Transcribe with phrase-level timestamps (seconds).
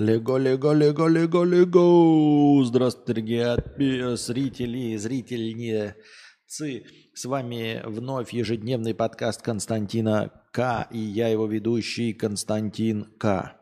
[0.00, 2.64] Лего, лего, лего, лего, лего.
[2.64, 5.94] Здравствуйте, дорогие зрители, зрительницы.
[6.46, 10.88] С вами вновь ежедневный подкаст Константина К.
[10.90, 13.60] И я его ведущий Константин К.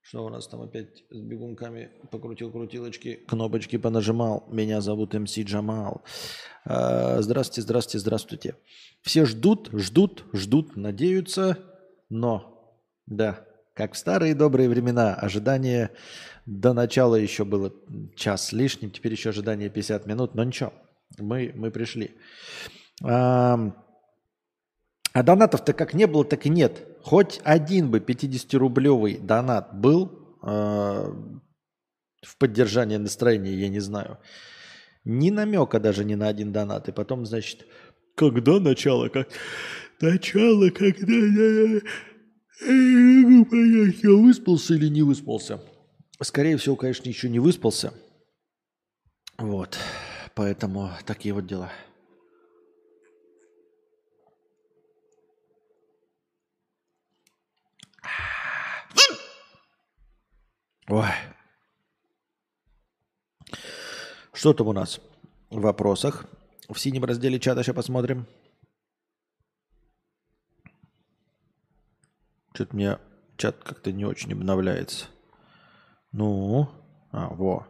[0.00, 1.90] Что у нас там опять с бегунками?
[2.12, 4.46] Покрутил крутилочки, кнопочки понажимал.
[4.48, 6.04] Меня зовут МС Джамал.
[6.64, 8.56] А, здравствуйте, здравствуйте, здравствуйте.
[9.02, 11.58] Все ждут, ждут, ждут, надеются,
[12.08, 13.44] но, да,
[13.76, 15.90] как в старые добрые времена, ожидание
[16.46, 17.72] до начала еще было
[18.16, 20.72] час с лишним, теперь еще ожидание 50 минут, но ничего,
[21.18, 22.16] мы, мы пришли.
[23.04, 23.58] А,
[25.12, 26.86] а донатов-то как не было, так и нет.
[27.02, 34.18] Хоть один бы 50-рублевый донат был э, в поддержание настроения, я не знаю.
[35.04, 36.88] Ни намека даже ни на один донат.
[36.88, 37.66] И потом, значит,
[38.14, 39.28] когда начало, как...
[40.00, 41.80] Начало, когда...
[42.60, 45.60] Могу понять, я выспался или не выспался.
[46.22, 47.92] Скорее всего, конечно, еще не выспался.
[49.36, 49.78] Вот.
[50.34, 51.70] Поэтому такие вот дела.
[60.88, 61.08] Ой.
[64.32, 65.00] Что там у нас
[65.50, 66.26] в вопросах?
[66.68, 68.26] В синем разделе чата сейчас посмотрим.
[72.56, 72.98] Что-то мне
[73.36, 75.08] чат как-то не очень обновляется.
[76.12, 76.70] Ну,
[77.12, 77.66] а, во.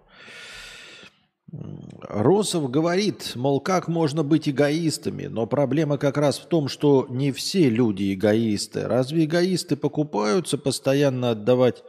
[2.03, 7.33] Росов говорит, мол, как можно быть эгоистами, но проблема как раз в том, что не
[7.33, 8.87] все люди эгоисты.
[8.87, 11.83] Разве эгоисты покупаются постоянно отдавать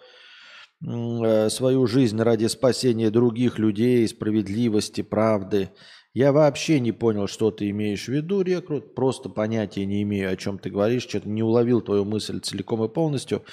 [0.84, 5.70] э, свою жизнь ради спасения других людей, справедливости, правды?
[6.18, 8.96] Я вообще не понял, что ты имеешь в виду, рекрут.
[8.96, 11.04] Просто понятия не имею, о чем ты говоришь.
[11.04, 13.46] Что-то не уловил твою мысль целиком и полностью.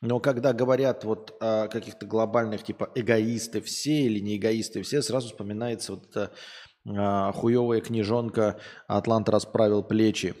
[0.00, 5.30] Но когда говорят вот о каких-то глобальных, типа эгоисты все или не эгоисты все, сразу
[5.30, 6.30] вспоминается вот эта
[6.86, 10.36] а, хуевая книжонка «Атлант расправил плечи»,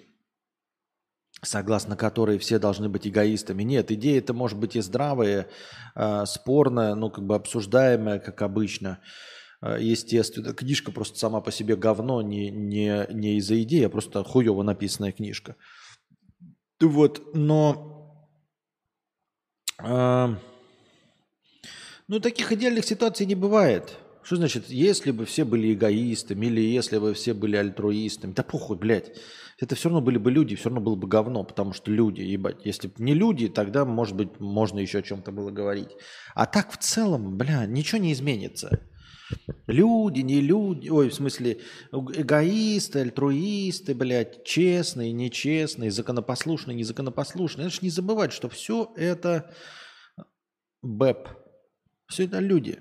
[1.42, 3.64] согласно которой все должны быть эгоистами.
[3.64, 5.48] Нет, идея это может быть и здравая,
[5.96, 9.00] а, спорная, ну как бы обсуждаемая, как обычно–
[9.62, 10.52] естественно.
[10.52, 15.12] Книжка просто сама по себе говно, не, не, не из-за идеи, а просто хуево написанная
[15.12, 15.56] книжка.
[16.80, 18.28] Вот, но...
[19.80, 20.34] Э,
[22.08, 23.96] ну, таких идеальных ситуаций не бывает.
[24.22, 28.32] Что значит, если бы все были эгоистами или если бы все были альтруистами?
[28.32, 29.12] Да похуй, блядь.
[29.58, 32.64] Это все равно были бы люди, все равно было бы говно, потому что люди, ебать.
[32.64, 35.90] Если бы не люди, тогда, может быть, можно еще о чем-то было говорить.
[36.34, 38.80] А так в целом, бля, ничего не изменится.
[39.66, 41.60] Люди, не люди, ой, в смысле,
[41.92, 47.64] эгоисты, альтруисты, блядь, честные, нечестные, законопослушные, незаконопослушные.
[47.64, 49.54] Надо же не забывать, что все это
[50.82, 51.28] БЭП.
[52.08, 52.80] Все это люди.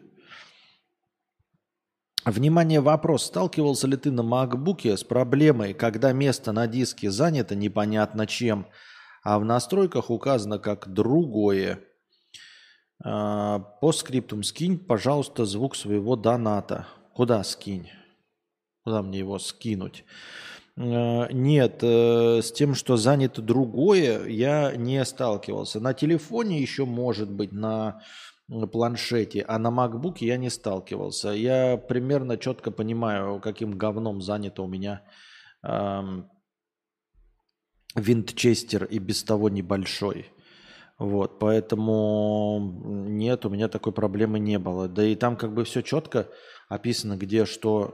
[2.26, 3.26] Внимание, вопрос.
[3.26, 8.68] Сталкивался ли ты на макбуке с проблемой, когда место на диске занято непонятно чем,
[9.24, 11.84] а в настройках указано как другое?
[13.04, 16.88] А, по скриптум скинь, пожалуйста, звук своего доната.
[17.14, 17.90] Куда скинь?
[18.84, 20.06] Куда мне его скинуть?
[20.78, 25.80] А, нет, э, с тем, что занято другое, я не сталкивался.
[25.80, 28.02] На телефоне еще может быть, на
[28.72, 31.30] планшете, а на MacBook я не сталкивался.
[31.30, 35.04] Я примерно четко понимаю, каким говном занято у меня
[37.96, 40.32] винтчестер и без того небольшой.
[41.02, 44.88] Вот, поэтому нет, у меня такой проблемы не было.
[44.88, 46.28] Да и там как бы все четко
[46.70, 47.92] описано, где что,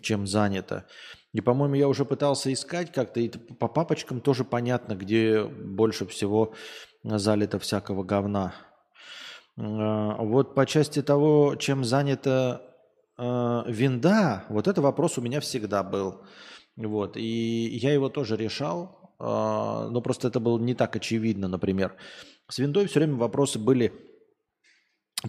[0.00, 0.86] чем занято.
[1.34, 6.54] И, по-моему, я уже пытался искать как-то, и по папочкам тоже понятно, где больше всего
[7.04, 8.54] залито всякого говна.
[9.58, 12.62] А, вот по части того, чем занята
[13.18, 16.22] э, винда, вот это вопрос у меня всегда был.
[16.76, 21.94] Вот, и я его тоже решал, а, но просто это было не так очевидно, например.
[22.48, 23.92] С виндой все время вопросы были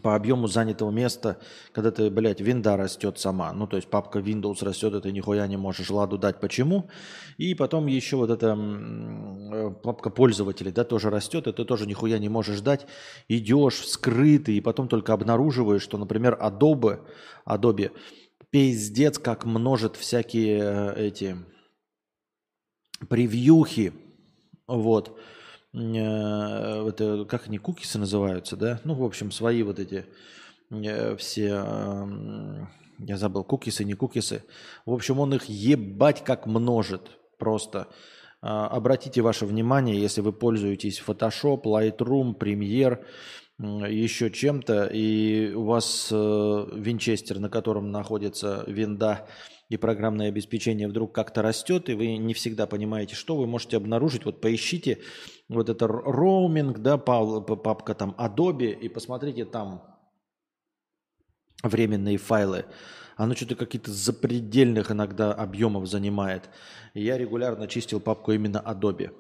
[0.04, 1.40] по объему занятого места,
[1.72, 3.52] когда ты, блядь, винда растет сама.
[3.54, 6.40] Ну, то есть папка Windows растет, и ты нихуя не можешь ладу дать.
[6.40, 6.90] Почему?
[7.38, 12.20] И потом еще вот эта э, папка пользователей, да, тоже растет, и ты тоже нихуя
[12.20, 12.86] не можешь дать.
[13.28, 17.00] Идешь скрытый, и потом только обнаруживаешь, что, например, Adobe,
[17.48, 17.92] Adobe
[18.52, 21.36] пиздец как множит всякие э, эти
[23.08, 23.94] превьюхи,
[24.68, 25.18] вот,
[25.74, 28.80] э, это, как они, кукисы называются, да?
[28.84, 30.06] Ну, в общем, свои вот эти
[30.70, 32.66] э, все, э,
[33.00, 34.44] я забыл, кукисы, не кукисы.
[34.86, 37.88] В общем, он их ебать как множит просто.
[38.42, 43.04] Обратите ваше внимание, если вы пользуетесь Photoshop, Lightroom, Premiere,
[43.60, 46.16] еще чем-то, и у вас э,
[46.74, 49.28] винчестер, на котором находится винда
[49.70, 54.26] и программное обеспечение вдруг как-то растет, и вы не всегда понимаете, что вы можете обнаружить.
[54.26, 54.98] Вот поищите
[55.48, 59.84] вот это роуминг, да, папка там Adobe, и посмотрите там
[61.62, 62.66] временные файлы.
[63.16, 66.50] Оно что-то какие-то запредельных иногда объемов занимает.
[66.94, 69.12] Я регулярно чистил папку именно Adobe.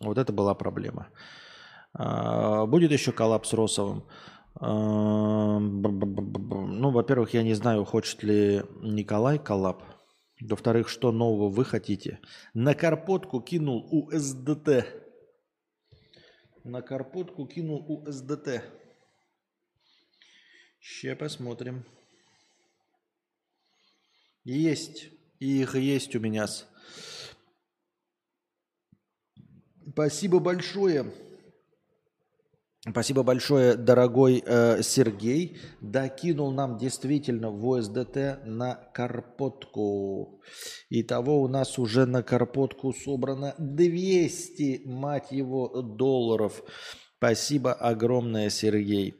[0.00, 1.08] Вот это была проблема.
[1.92, 4.04] А, будет еще коллапс с Росовым.
[4.58, 5.60] Ну,
[6.90, 9.82] во-первых, я не знаю, хочет ли Николай коллап.
[10.40, 12.18] Во-вторых, что нового вы хотите?
[12.54, 14.86] На карпотку кинул УСДТ.
[16.64, 18.62] На карпотку кинул УСДТ.
[20.80, 21.84] Сейчас посмотрим.
[24.44, 25.10] Есть.
[25.38, 26.46] Их есть у меня.
[29.90, 31.12] Спасибо большое.
[32.90, 35.58] Спасибо большое, дорогой э, Сергей.
[35.80, 40.40] Докинул нам действительно в ОСДТ на карпотку.
[40.88, 46.62] Итого у нас уже на карпотку собрано 200, мать его, долларов.
[47.18, 49.14] Спасибо огромное, Сергей.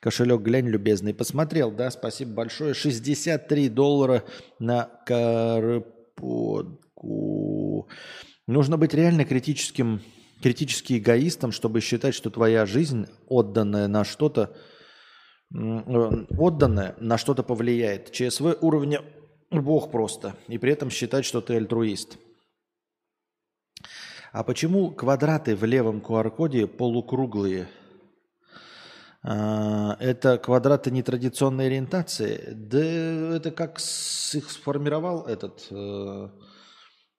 [0.00, 1.12] Кошелек глянь, любезный.
[1.12, 1.90] Посмотрел, да?
[1.90, 2.72] Спасибо большое.
[2.74, 4.24] 63 доллара
[4.58, 6.78] на карпотку.
[8.46, 10.00] Нужно быть реально критическим
[10.42, 14.56] критически эгоистом, чтобы считать, что твоя жизнь, отданная на что-то,
[15.52, 18.12] отданная на что-то повлияет.
[18.12, 19.02] ЧСВ уровня
[19.50, 20.36] Бог просто.
[20.48, 22.18] И при этом считать, что ты альтруист.
[24.32, 27.68] А почему квадраты в левом QR-коде полукруглые?
[29.22, 32.52] А, это квадраты нетрадиционной ориентации?
[32.54, 32.78] Да
[33.36, 36.28] это как их сформировал этот э,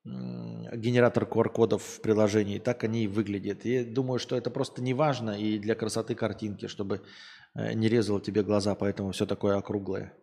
[0.03, 3.65] генератор QR-кодов в приложении, так они и выглядят.
[3.65, 7.01] Я думаю, что это просто не важно и для красоты картинки, чтобы
[7.53, 10.13] э, не резало тебе глаза, поэтому все такое округлое.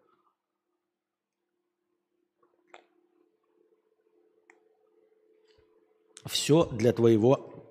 [6.27, 7.65] Все для твоего,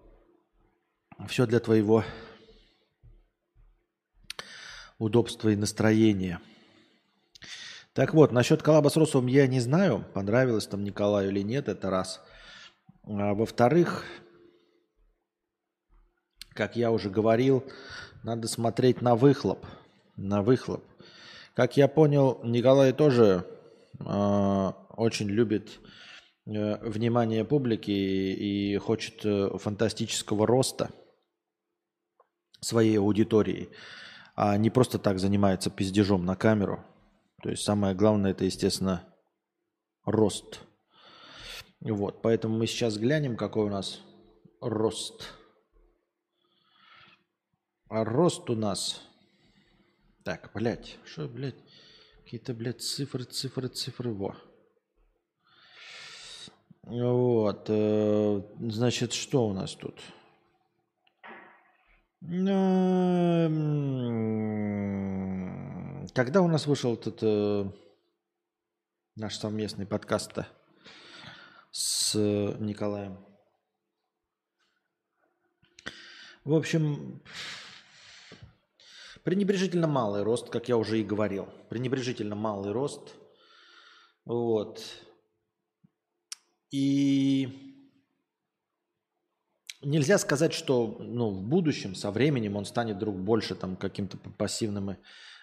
[1.27, 2.03] все для твоего
[4.97, 6.39] удобства и настроения–
[7.97, 11.89] так вот, насчет коллаба с Росовым я не знаю, понравилось там Николаю или нет, это
[11.89, 12.21] раз.
[13.03, 14.03] А, во-вторых,
[16.53, 17.63] как я уже говорил,
[18.21, 19.65] надо смотреть на выхлоп.
[20.15, 20.83] На выхлоп.
[21.55, 23.47] Как я понял, Николай тоже
[23.99, 25.79] э, очень любит
[26.45, 30.91] э, внимание публики и, и хочет э, фантастического роста
[32.61, 33.69] своей аудитории,
[34.35, 36.85] а не просто так занимается пиздежом на камеру.
[37.41, 39.07] То есть самое главное это, естественно,
[40.05, 40.61] рост.
[41.79, 44.01] Вот, поэтому мы сейчас глянем, какой у нас
[44.61, 45.33] рост.
[47.89, 49.01] А рост у нас...
[50.23, 51.55] Так, блядь, что, блядь?
[52.23, 54.35] Какие-то, блядь, цифры, цифры, цифры, во.
[56.83, 60.01] Вот, э, значит, что у нас тут?
[66.17, 67.71] Когда у нас вышел этот э,
[69.17, 70.47] наш совместный подкаст-то
[71.69, 73.23] с э, Николаем?
[76.43, 77.21] В общем,
[79.21, 81.49] пренебрежительно малый рост, как я уже и говорил.
[81.69, 83.13] Пренебрежительно малый рост.
[84.25, 84.81] Вот.
[86.71, 87.85] И
[89.83, 94.89] нельзя сказать, что ну, в будущем, со временем он станет вдруг больше там каким-то пассивным
[94.89, 94.95] Э,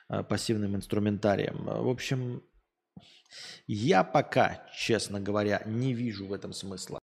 [0.08, 1.64] пассивным инструментарием.
[1.64, 2.42] В общем,
[3.66, 6.98] я пока, честно говоря, не вижу в этом смысла.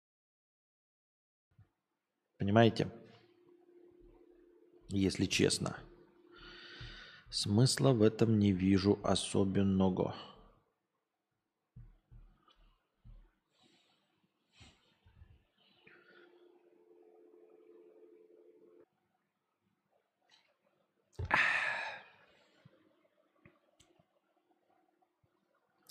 [2.38, 2.90] Понимаете?
[4.88, 5.76] Если честно.
[7.30, 10.14] Смысла в этом не вижу особенного.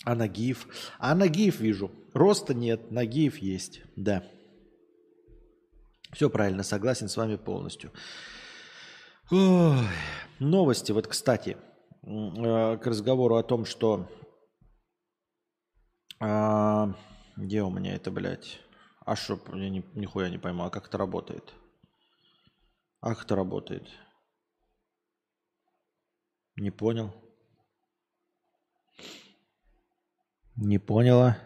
[0.08, 0.66] А Нагиев?
[0.98, 1.90] А Нагиев вижу.
[2.14, 3.82] Роста нет, Нагиев есть.
[3.94, 4.24] Да.
[6.14, 7.92] Все правильно, согласен с вами полностью.
[9.30, 9.86] Ой.
[10.38, 10.92] Новости.
[10.92, 11.58] Вот, кстати,
[12.04, 14.10] э, к разговору о том, что...
[16.20, 16.94] А,
[17.36, 18.60] где у меня это, блядь?
[19.04, 21.52] А что, я ни, нихуя не пойму, а как это работает?
[23.02, 23.86] А как это работает?
[26.56, 27.12] Не понял.
[30.60, 31.38] Не поняла.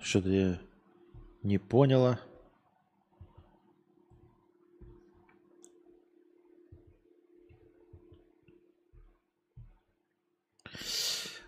[0.00, 0.58] Что ты
[1.44, 2.18] не поняла?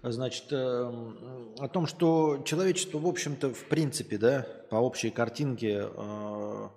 [0.02, 6.68] Значит, эм, о том, что человечество, в общем-то, в принципе, да, по общей картинке, э,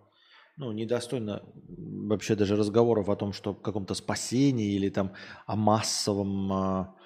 [0.57, 5.13] ну, недостойно вообще даже разговоров о том, что каком-то спасении или там
[5.45, 7.00] о массовом э,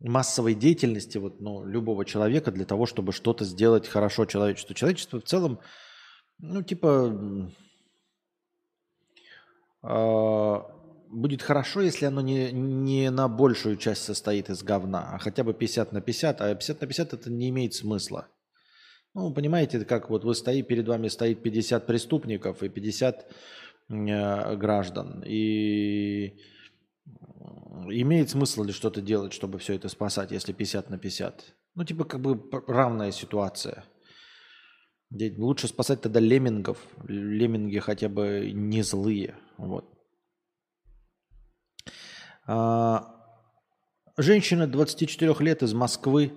[0.00, 4.74] массовой деятельности вот, ну, любого человека для того, чтобы что-то сделать хорошо человечеству.
[4.74, 5.60] Человечество в целом,
[6.38, 7.50] ну, типа,
[9.82, 10.56] э,
[11.08, 15.54] будет хорошо, если оно не, не на большую часть состоит из говна, а хотя бы
[15.54, 18.28] 50 на 50, а 50 на 50 это не имеет смысла.
[19.14, 23.32] Ну, понимаете, как вот вы стоите, перед вами стоит 50 преступников и 50
[23.88, 25.22] э, граждан.
[25.24, 26.36] И
[27.90, 31.54] имеет смысл ли что-то делать, чтобы все это спасать, если 50 на 50?
[31.74, 33.84] Ну, типа, как бы равная ситуация.
[35.10, 36.78] Лучше спасать тогда леммингов.
[37.06, 39.36] Лемминги хотя бы не злые.
[39.58, 39.90] Вот.
[42.46, 43.14] А,
[44.16, 46.32] женщина 24 лет из Москвы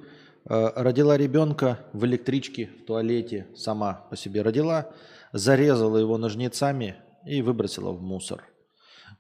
[0.50, 4.92] э, родила ребенка в электричке, в туалете, сама по себе родила,
[5.34, 6.96] зарезала его ножницами
[7.26, 8.44] и выбросила в мусор.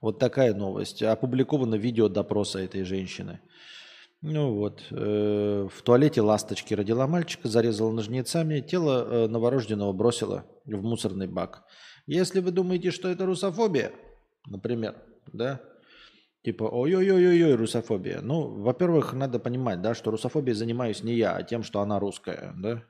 [0.01, 1.01] Вот такая новость.
[1.04, 3.39] Опубликовано видео допроса этой женщины.
[4.22, 10.82] Ну вот, э, в туалете ласточки родила мальчика, зарезала ножницами, тело э, новорожденного бросила в
[10.82, 11.66] мусорный бак.
[12.08, 13.92] Если вы думаете, что это русофобия,
[14.48, 14.96] например,
[15.32, 15.62] да,
[16.48, 18.22] Типа, ой-ой-ой-ой, русофобия.
[18.22, 22.54] Ну, во-первых, надо понимать, да, что русофобией занимаюсь не я, а тем, что она русская,
[22.56, 22.84] да.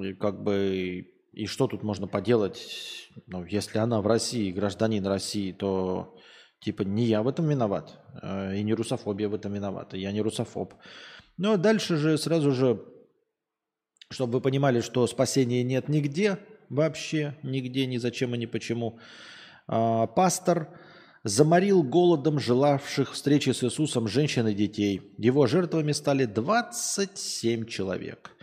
[0.00, 5.52] И как бы, и что тут можно поделать, ну, если она в России, гражданин России,
[5.52, 6.16] то
[6.60, 10.20] типа не я в этом виноват, э, и не русофобия в этом виновата, я не
[10.20, 10.74] русофоб.
[11.42, 12.84] А дальше же сразу же,
[14.10, 18.98] чтобы вы понимали, что спасения нет нигде, вообще, нигде, ни зачем и ни почему.
[19.66, 20.78] А, пастор
[21.24, 25.14] заморил голодом желавших встречи с Иисусом женщин и детей.
[25.16, 28.36] Его жертвами стали 27 человек.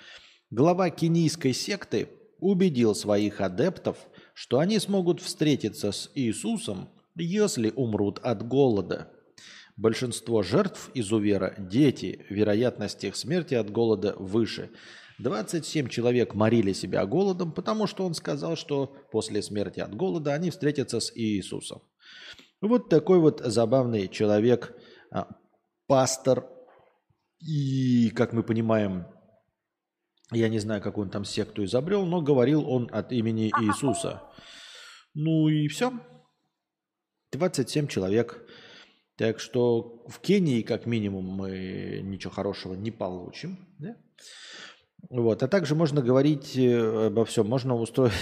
[0.49, 3.97] Глава кенийской секты убедил своих адептов,
[4.33, 9.11] что они смогут встретиться с Иисусом, если умрут от голода.
[9.77, 14.71] Большинство жертв изувера– дети, вероятность их смерти от голода выше.
[15.19, 20.49] 27 человек морили себя голодом, потому что он сказал, что после смерти от голода они
[20.49, 21.81] встретятся с Иисусом.
[22.61, 24.75] Вот такой вот забавный человек,
[25.11, 25.27] а,
[25.87, 26.45] пастор.
[27.39, 29.05] И, как мы понимаем,
[30.31, 34.21] я не знаю, какую он там секту изобрел, но говорил он от имени Иисуса.
[35.13, 35.91] Ну и все.
[37.31, 38.45] 27 человек.
[39.17, 43.57] Так что в Кении, как минимум, мы ничего хорошего не получим.
[43.79, 43.97] Да?
[45.09, 45.43] Вот.
[45.43, 47.47] А также можно говорить э, обо всем.
[47.47, 48.13] Можно устроить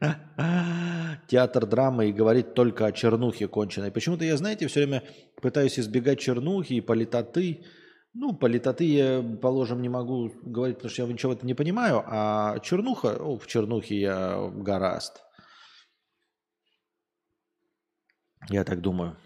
[1.28, 3.90] театр драмы и говорить только о чернухе конченой.
[3.90, 5.02] Почему-то я, знаете, все время
[5.42, 7.64] пытаюсь избегать чернухи и политоты.
[8.20, 12.58] Ну, политоты положим, не могу говорить, потому что я ничего в этом не понимаю, а
[12.58, 15.22] чернуха, о, в чернухе я гораст.
[18.50, 19.16] Я так думаю.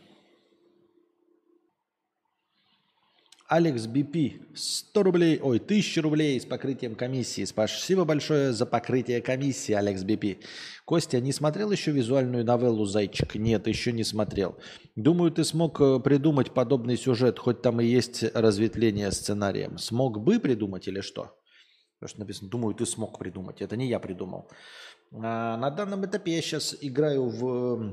[3.52, 7.44] Алекс БП, 100 рублей, ой, 1000 рублей с покрытием комиссии.
[7.44, 10.42] Спасибо большое за покрытие комиссии, Алекс БП.
[10.86, 13.34] Костя, не смотрел еще визуальную новеллу «Зайчик»?
[13.34, 14.56] Нет, еще не смотрел.
[14.96, 19.76] Думаю, ты смог э, придумать подобный сюжет, хоть там и есть разветвление сценарием.
[19.76, 21.38] Смог бы придумать или что?
[21.98, 23.60] Потому что написано, думаю, ты смог придумать.
[23.60, 24.48] Это не я придумал.
[25.12, 27.92] А, на данном этапе я сейчас играю в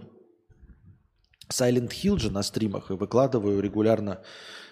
[1.51, 4.21] Silent Hill же на стримах и выкладываю регулярно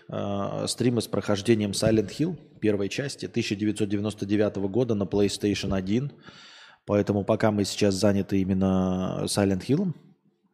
[0.10, 6.12] э, стримы с прохождением Silent Hill первой части 1999 года на PlayStation 1.
[6.86, 9.94] Поэтому пока мы сейчас заняты именно Silent Hill,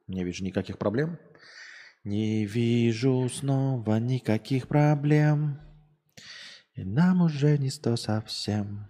[0.07, 1.17] не вижу никаких проблем.
[2.03, 5.61] Не вижу снова никаких проблем.
[6.75, 8.87] И нам уже не сто совсем.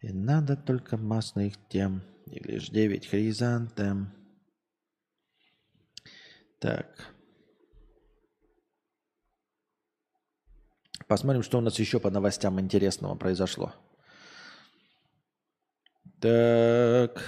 [0.00, 2.02] И надо только массных тем.
[2.26, 4.12] И лишь девять хризантем.
[6.60, 7.14] Так.
[11.08, 13.72] Посмотрим, что у нас еще по новостям интересного произошло.
[16.20, 17.24] Так.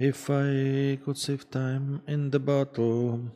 [0.00, 3.30] If I could save time in the bottle.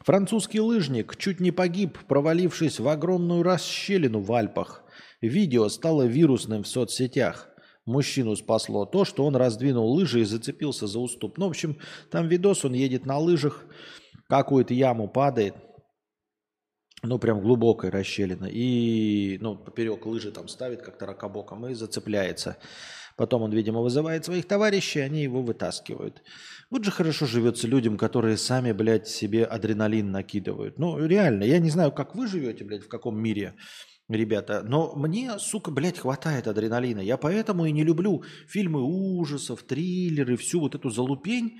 [0.00, 4.82] Французский лыжник чуть не погиб, провалившись в огромную расщелину в Альпах.
[5.22, 7.48] Видео стало вирусным в соцсетях.
[7.86, 11.38] Мужчину спасло то, что он раздвинул лыжи и зацепился за уступ.
[11.38, 11.78] Ну, в общем,
[12.10, 13.64] там видос, он едет на лыжах,
[14.28, 15.54] какую-то яму падает,
[17.02, 22.56] ну, прям глубокой расщелина, и, ну, поперек лыжи там ставит как-то ракобоком и зацепляется.
[23.16, 26.22] Потом он, видимо, вызывает своих товарищей, они его вытаскивают.
[26.70, 30.78] Вот же хорошо живется людям, которые сами, блядь, себе адреналин накидывают.
[30.78, 33.54] Ну, реально, я не знаю, как вы живете, блядь, в каком мире,
[34.08, 37.00] ребята, но мне, сука, блядь, хватает адреналина.
[37.00, 41.58] Я поэтому и не люблю фильмы ужасов, триллеры, всю вот эту залупень.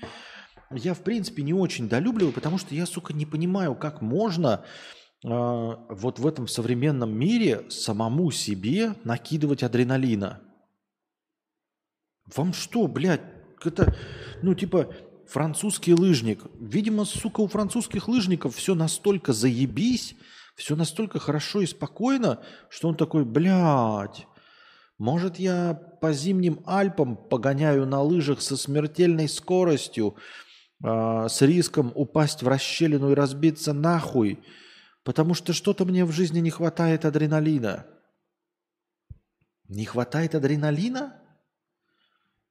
[0.71, 4.65] Я, в принципе, не очень долюбливаю, потому что я, сука, не понимаю, как можно
[5.23, 10.41] вот в этом современном мире самому себе накидывать адреналина.
[12.35, 13.21] Вам что, блядь,
[13.63, 13.95] это,
[14.41, 14.93] ну, типа,
[15.27, 16.43] французский лыжник.
[16.59, 20.15] Видимо, сука, у французских лыжников все настолько заебись,
[20.55, 22.39] все настолько хорошо и спокойно,
[22.69, 24.27] что он такой, блядь,
[24.99, 30.15] может, я по зимним Альпам погоняю на лыжах со смертельной скоростью,
[30.83, 34.39] э, с риском упасть в расщелину и разбиться нахуй,
[35.03, 37.85] потому что что-то мне в жизни не хватает адреналина.
[39.69, 41.19] Не хватает адреналина?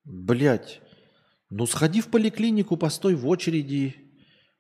[0.05, 0.81] Блять,
[1.51, 3.97] ну сходи в поликлинику, постой в очереди.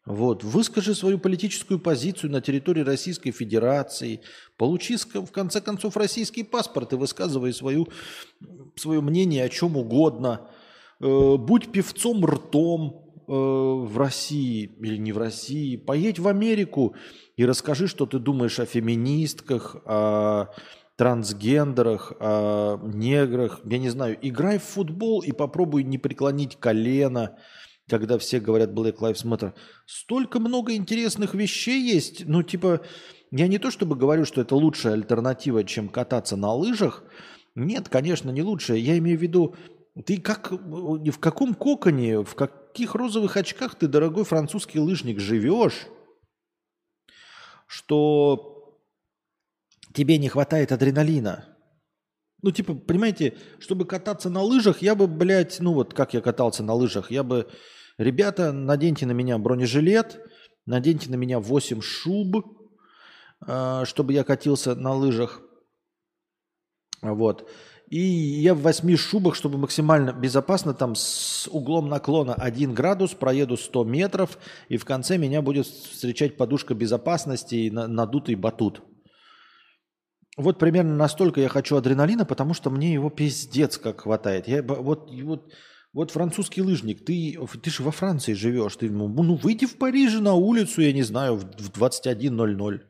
[0.04, 4.20] Вот, выскажи свою политическую позицию на территории Российской Федерации,
[4.56, 7.88] получи в конце концов российский паспорт и высказывай свою,
[8.74, 10.50] свое мнение о чем угодно.
[11.00, 16.96] Э, будь певцом ртом э, в России или не в России, поедь в Америку
[17.36, 20.48] и расскажи, что ты думаешь о феминистках, о
[20.96, 27.36] трансгендерах, о неграх, я не знаю, играй в футбол и попробуй не преклонить колено,
[27.88, 29.54] когда все говорят Black Lives Matter.
[29.86, 32.26] Столько много интересных вещей есть.
[32.26, 32.82] Ну, типа,
[33.30, 37.02] я не то чтобы говорю, что это лучшая альтернатива, чем кататься на лыжах.
[37.54, 38.78] Нет, конечно, не лучшая.
[38.78, 39.54] Я имею в виду,
[40.06, 45.86] ты как, в каком коконе, в каких розовых очках ты, дорогой французский лыжник, живешь,
[47.72, 48.78] что
[49.94, 51.56] тебе не хватает адреналина.
[52.42, 56.62] Ну, типа, понимаете, чтобы кататься на лыжах, я бы, блядь, ну вот как я катался
[56.62, 57.48] на лыжах, я бы,
[57.96, 60.20] ребята, наденьте на меня бронежилет,
[60.66, 62.36] наденьте на меня 8 шуб,
[63.40, 65.40] а, чтобы я катился на лыжах.
[67.00, 67.48] Вот.
[67.92, 73.58] И я в 8 шубах, чтобы максимально безопасно, там с углом наклона 1 градус, проеду
[73.58, 74.38] 100 метров,
[74.70, 78.80] и в конце меня будет встречать подушка безопасности и надутый батут.
[80.38, 84.48] Вот примерно настолько я хочу адреналина, потому что мне его пиздец как хватает.
[84.48, 85.52] Я, вот, вот,
[85.92, 90.20] вот французский лыжник, ты, ты же во Франции живешь, ты, ну, ну выйди в Париже
[90.20, 92.80] на улицу, я не знаю, в 21.00.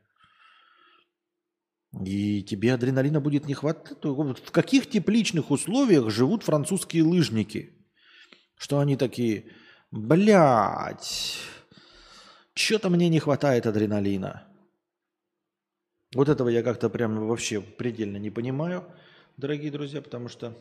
[2.00, 4.02] И тебе адреналина будет не хватать.
[4.02, 7.86] В каких тепличных условиях живут французские лыжники?
[8.56, 9.52] Что они такие,
[9.90, 11.38] блядь,
[12.54, 14.48] что-то мне не хватает адреналина.
[16.14, 18.84] Вот этого я как-то прям вообще предельно не понимаю,
[19.36, 20.54] дорогие друзья, потому что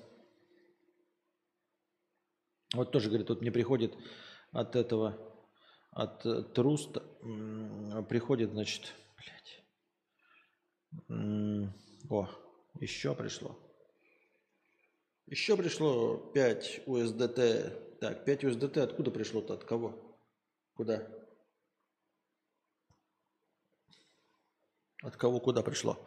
[2.74, 3.94] вот тоже, говорит, тут мне приходит
[4.52, 5.18] от этого,
[5.92, 7.02] от э, Труста,
[8.08, 9.61] приходит, значит, блядь,
[11.10, 12.28] о,
[12.80, 13.58] еще пришло.
[15.28, 18.00] Еще пришло 5 USDT.
[18.00, 19.54] Так, 5 USDT откуда пришло-то?
[19.54, 20.18] От кого?
[20.74, 21.08] Куда?
[25.04, 25.98] От кого куда пришло?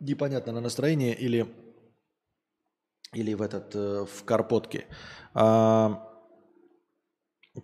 [0.00, 1.46] Непонятно, на настроение или,
[3.12, 4.86] или в этот, э, в карпотке.
[5.34, 6.08] А,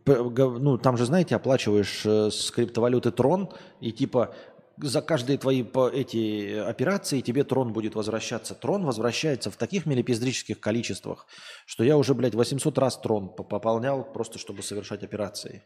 [0.06, 4.34] ну, там же, знаете, оплачиваешь э, с криптовалюты трон, и типа
[4.80, 8.54] за каждые твои эти операции тебе трон будет возвращаться.
[8.54, 11.26] Трон возвращается в таких милипиздрических количествах,
[11.66, 15.62] что я уже, блядь, 800 раз трон пополнял просто, чтобы совершать операции.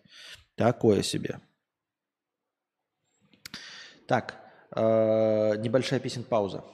[0.57, 1.41] Такое себе.
[4.07, 4.37] Так,
[4.75, 6.65] э, небольшая песен пауза.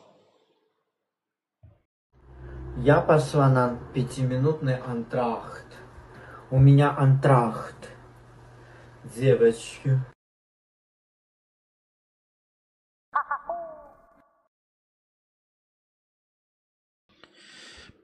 [2.78, 5.66] Я пошла на пятиминутный антрахт.
[6.50, 7.90] У меня антрахт.
[9.16, 10.00] Девочки.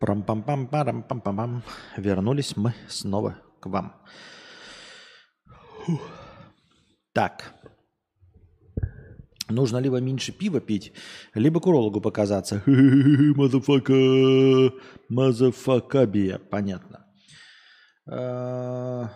[0.04, 1.62] Прам пам пам парам пам пам пам
[1.96, 3.92] Вернулись мы снова к вам.
[5.86, 6.00] Фух.
[7.14, 7.54] Так.
[9.48, 10.92] Нужно либо меньше пива пить,
[11.34, 12.62] либо к урологу показаться.
[12.66, 13.94] Мазафака,
[15.08, 16.38] мазафакабия.
[16.38, 17.06] Понятно.
[18.06, 19.08] А,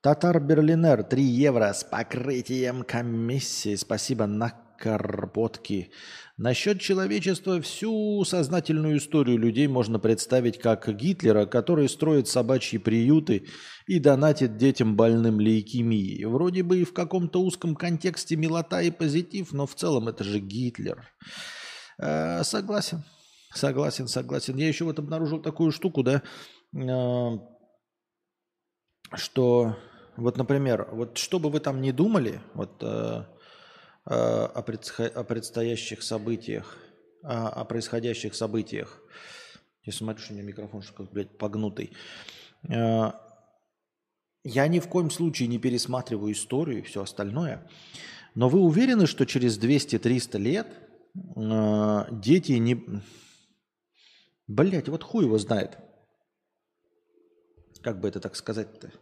[0.00, 3.76] Татар Берлинер 3 евро с покрытием комиссии.
[3.76, 5.90] Спасибо на карпотки.
[6.38, 13.46] Насчет человечества всю сознательную историю людей можно представить как Гитлера, который строит собачьи приюты
[13.86, 16.24] и донатит детям больным лейкемией.
[16.24, 20.38] Вроде бы и в каком-то узком контексте милота и позитив, но в целом это же
[20.40, 21.06] Гитлер.
[21.98, 23.04] Э, согласен.
[23.52, 24.56] Согласен, согласен.
[24.56, 26.22] Я еще вот обнаружил такую штуку, да,
[26.74, 27.38] э,
[29.14, 29.76] что
[30.16, 33.24] вот, например, вот что бы вы там ни думали вот, э,
[34.04, 36.78] о, предсхо- о предстоящих событиях,
[37.22, 39.02] о, о происходящих событиях,
[39.84, 41.92] я смотрю, что у меня микрофон, что блядь, погнутый.
[42.68, 43.12] Э,
[44.44, 47.68] я ни в коем случае не пересматриваю историю и все остальное.
[48.34, 50.68] Но вы уверены, что через 200-300 лет
[51.36, 52.84] э, дети не...
[54.46, 55.78] Блять, вот хуй его знает.
[57.82, 58.92] Как бы это так сказать-то?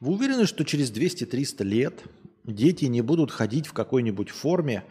[0.00, 2.02] Вы уверены, что через 200-300 лет
[2.44, 4.84] дети не будут ходить в какой-нибудь форме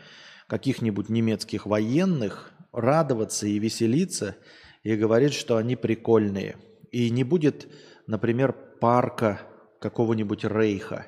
[0.47, 4.35] каких-нибудь немецких военных, радоваться и веселиться,
[4.83, 6.57] и говорить, что они прикольные–
[6.91, 7.71] и не будет,
[8.07, 9.41] например, парка
[9.79, 11.07] какого-нибудь рейха.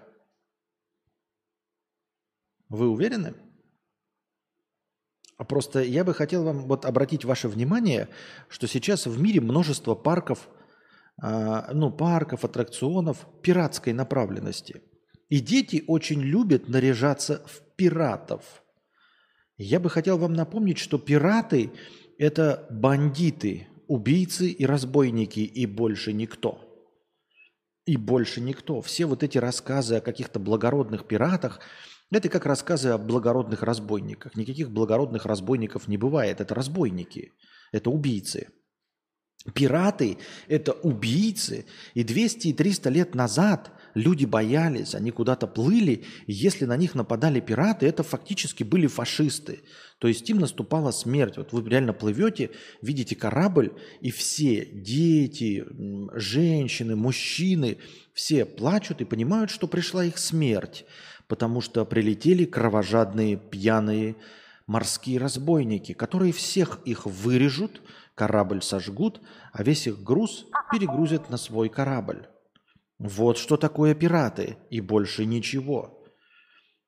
[2.70, 3.34] Вы уверены?
[5.38, 8.10] А просто я бы хотел вам вот обратить ваше внимание,
[8.48, 10.48] что сейчас в мире множество парков,
[11.22, 14.82] ну, парков, аттракционов пиратской направленности.
[15.30, 18.64] И дети очень любят наряжаться в пиратов.
[19.58, 21.72] Я бы хотел вам напомнить, что пираты–
[22.18, 26.60] это бандиты, убийцы и разбойники, и больше никто.
[27.86, 28.82] И больше никто.
[28.82, 31.60] Все вот эти рассказы о каких-то благородных пиратах,
[32.12, 34.36] это как рассказы о благородных разбойниках.
[34.36, 36.42] Никаких благородных разбойников не бывает.
[36.42, 37.32] Это разбойники,
[37.72, 38.50] это убийцы.
[39.54, 41.66] Пираты– это убийцы.
[41.96, 46.04] И 200 и 300 лет назад люди боялись, они куда-то плыли.
[46.28, 49.62] И если на них нападали пираты, это фактически были фашисты.
[49.98, 51.38] То есть им наступала смерть.
[51.38, 52.52] Вот вы реально плывете,
[52.84, 55.66] видите корабль, и все дети,
[56.14, 57.78] женщины, мужчины,
[58.14, 60.86] все плачут и понимают, что пришла их смерть.
[61.28, 64.18] Потому что прилетели кровожадные, пьяные
[64.68, 67.82] морские разбойники, которые всех их вырежут–
[68.22, 69.20] корабль сожгут,
[69.52, 72.28] а весь их груз перегрузят на свой корабль.
[73.00, 76.04] Вот что такое пираты, и больше ничего.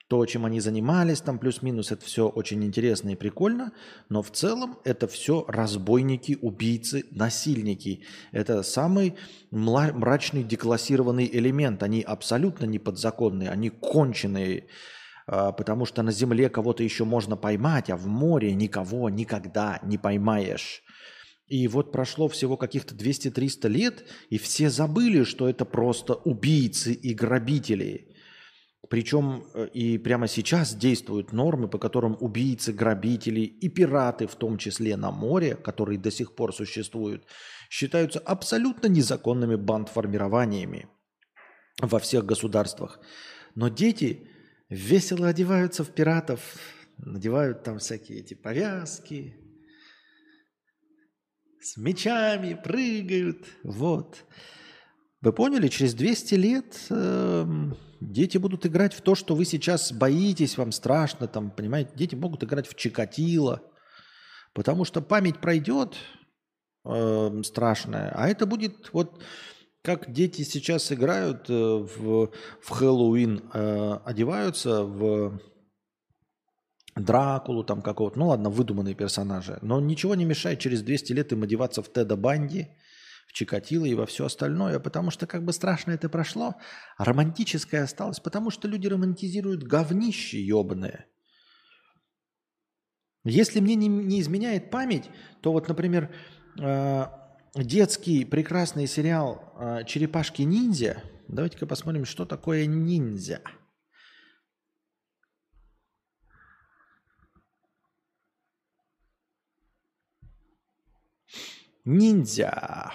[0.09, 3.71] То, чем они занимались, там плюс-минус, это все очень интересно и прикольно,
[4.09, 8.03] но в целом это все разбойники, убийцы, насильники.
[8.31, 9.15] Это самый
[9.49, 11.81] мрачный деклассированный элемент.
[11.81, 14.67] Они абсолютно не подзаконные, они конченые,
[15.25, 19.97] а, потому что на земле кого-то еще можно поймать, а в море никого никогда не
[19.97, 20.82] поймаешь.
[21.53, 27.13] И вот прошло всего каких-то 200-300 лет, и все забыли, что это просто убийцы и
[27.13, 28.07] грабители.
[28.89, 34.57] Причем э, и прямо сейчас действуют нормы, по которым убийцы, грабители и пираты, в том
[34.57, 37.27] числе на море, которые до сих пор существуют,
[37.69, 40.87] считаются абсолютно незаконными бандформированиями
[41.79, 42.99] во всех государствах.
[43.53, 44.27] Но дети
[44.69, 46.55] весело одеваются в пиратов,
[46.97, 49.35] надевают там всякие эти повязки,
[51.63, 53.45] с мечами прыгают.
[53.63, 54.25] Вот.
[55.21, 57.45] Вы поняли, через 200 лет э,
[58.01, 62.43] дети будут играть в то, что вы сейчас боитесь, вам страшно, там, понимаете, дети могут
[62.43, 63.61] играть в Чикатило,
[64.53, 65.95] потому что память пройдет
[66.85, 69.23] э, страшная, а это будет вот
[69.81, 75.39] как дети сейчас играют э, в, в Хэллоуин, э, одеваются в
[76.95, 78.19] Дракулу там какого-то.
[78.19, 79.57] Ну ладно, выдуманные персонажи.
[79.61, 82.67] Но ничего не мешает через 200 лет им одеваться в Теда Банди,
[83.27, 86.55] в Чикатило и во все остальное, потому что как бы страшно это прошло,
[86.97, 91.07] а романтическое осталось, потому что люди романтизируют говнище ебаное.
[93.23, 95.09] Если мне не, не изменяет память,
[95.41, 96.13] то вот, например,
[96.61, 97.05] э,
[97.55, 103.41] детский прекрасный сериал э, «Черепашки-ниндзя», давайте-ка посмотрим, что такое ниндзя–
[111.85, 112.93] Ниндзя.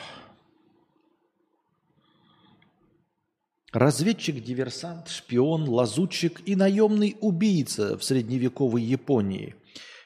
[3.70, 9.54] Разведчик, диверсант, шпион, лазутчик и наемный убийца в средневековой Японии.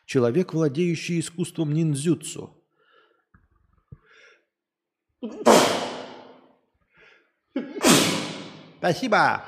[0.04, 2.52] Человек, владеющий искусством ниндзюцу.
[8.78, 9.44] Спасибо.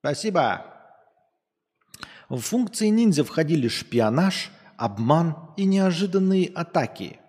[0.00, 0.64] Спасибо.
[2.28, 7.20] В функции ниндзя входили шпионаж, обман и неожиданные атаки–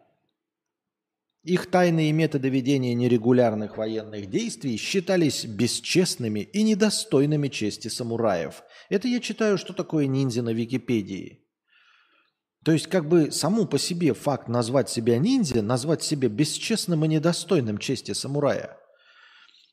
[1.50, 8.64] их тайные методы ведения нерегулярных военных действий считались бесчестными и недостойными чести самураев.
[8.90, 11.44] Это я читаю, что такое ниндзя на Википедии.
[12.64, 17.08] То есть как бы саму по себе факт назвать себя ниндзя, назвать себя бесчестным и
[17.08, 18.78] недостойным чести самурая.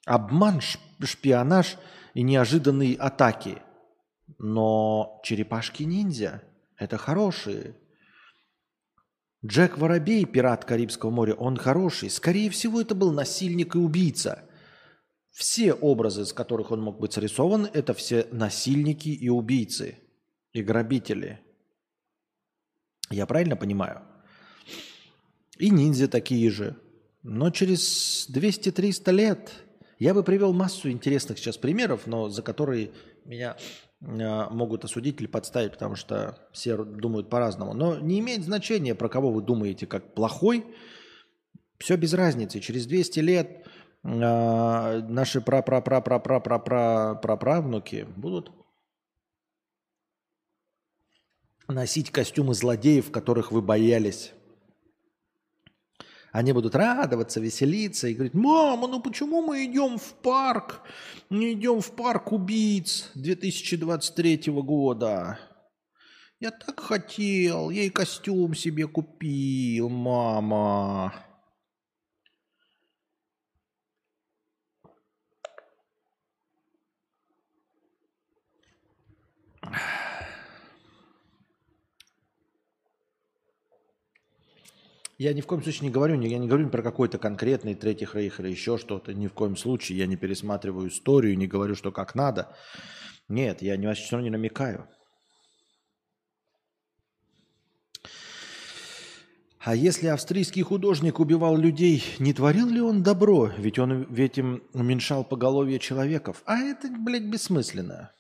[0.07, 0.63] Обман,
[1.03, 1.77] шпионаж
[2.15, 3.59] и неожиданные атаки.
[4.39, 6.43] Но черепашки ниндзя
[6.79, 7.75] Это хорошие.
[9.47, 12.11] Джек Воробей, пират Карибского моря, он хороший.
[12.11, 14.43] Скорее всего, это был насильник и убийца.
[15.31, 19.99] Все образы, из которых он мог быть срисован, это все насильники и убийцы,
[20.53, 21.41] и грабители.
[23.11, 24.03] Я правильно понимаю?
[25.59, 26.77] И ниндзя такие же.
[27.23, 29.53] Но через 200-300 лет
[29.99, 32.91] я бы привел массу интересных сейчас примеров, но за которые
[33.25, 33.57] меня
[34.01, 37.73] могут осудить или подставить, потому что все думают по-разному.
[37.73, 40.67] Но не имеет значения, про кого вы думаете как плохой.
[41.79, 42.61] Все без разницы.
[42.61, 43.67] Через 200 лет
[44.03, 48.51] э, наши пра пра пра пра пра пра пра пра правнуки будут
[51.69, 54.33] носить костюмы злодеев, которых вы боялись.
[56.37, 60.83] Они будут радоваться, веселиться и говорить, мама, ну почему мы идем в парк?
[61.31, 65.39] Не идем в парк убийц 2023 года.
[66.39, 71.15] Я так хотел, я и костюм себе купил, мама.
[85.19, 88.39] Я ни в коем случае не говорю, я не говорю про какой-то конкретный Третий Рейх
[88.39, 89.15] или еще что-то.
[89.15, 89.99] Ни в коем случае.
[89.99, 92.55] Я не пересматриваю историю, не говорю, что как надо.
[93.29, 94.87] Нет, я ни во что не намекаю.
[99.59, 103.51] А если австрийский художник убивал людей, не творил ли он добро?
[103.59, 106.43] Ведь он ведь им уменьшал поголовье человеков.
[106.45, 108.13] А это, блядь, бессмысленно.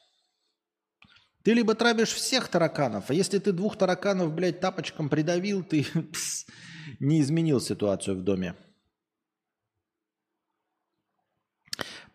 [1.46, 6.44] Ты либо травишь всех тараканов, а если ты двух тараканов, блядь, тапочком придавил, ты пс,
[6.98, 8.56] не изменил ситуацию в доме.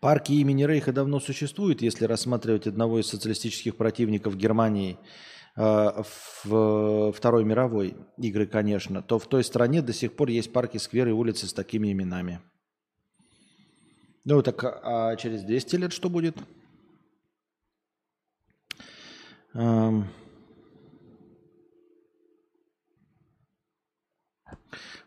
[0.00, 4.98] Парки имени Рейха давно существуют, если рассматривать одного из социалистических противников Германии
[5.56, 6.02] э,
[6.44, 11.08] в Второй мировой игры, конечно, то в той стране до сих пор есть парки, скверы
[11.08, 12.42] и улицы с такими именами.
[14.26, 16.36] Ну так а через 200 лет что будет?
[19.54, 20.04] В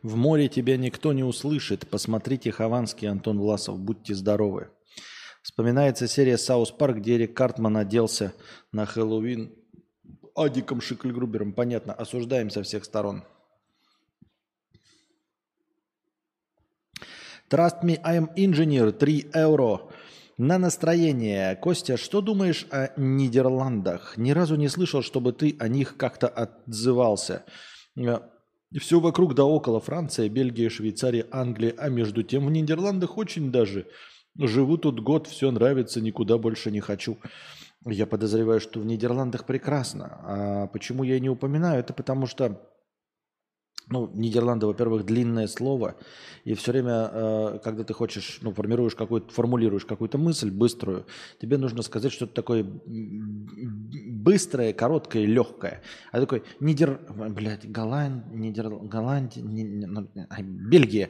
[0.04, 1.88] море тебя никто не услышит.
[1.90, 3.80] Посмотрите Хованский, Антон Власов.
[3.80, 4.70] Будьте здоровы.
[5.42, 8.34] Вспоминается серия «Саус Парк», где Эрик Картман оделся
[8.72, 9.56] на Хэллоуин
[10.36, 11.54] Адиком Шикльгрубером.
[11.54, 13.24] Понятно, осуждаем со всех сторон.
[17.50, 18.92] Trust me, I'm engineer.
[18.92, 19.90] 3 евро.
[20.38, 21.56] На настроение.
[21.56, 24.18] Костя, что думаешь о Нидерландах?
[24.18, 27.46] Ни разу не слышал, чтобы ты о них как-то отзывался.
[27.96, 31.74] И все вокруг да около Франция, Бельгия, Швейцария, Англия.
[31.78, 33.88] А между тем в Нидерландах очень даже.
[34.38, 37.18] Живу тут год, все нравится, никуда больше не хочу.
[37.86, 40.20] Я подозреваю, что в Нидерландах прекрасно.
[40.24, 41.80] А почему я не упоминаю?
[41.80, 42.62] Это потому что
[43.90, 45.96] ну, Нидерланды, во-первых, длинное слово,
[46.44, 51.06] и все время, э, когда ты хочешь, ну, формируешь какую-то, формулируешь какую-то мысль быструю,
[51.40, 55.82] тебе нужно сказать что-то такое быстрое, короткое, легкое.
[56.12, 59.44] А такой Нидер, блядь, Голланд, Нидер, Голландия,
[60.42, 61.10] Бельгия,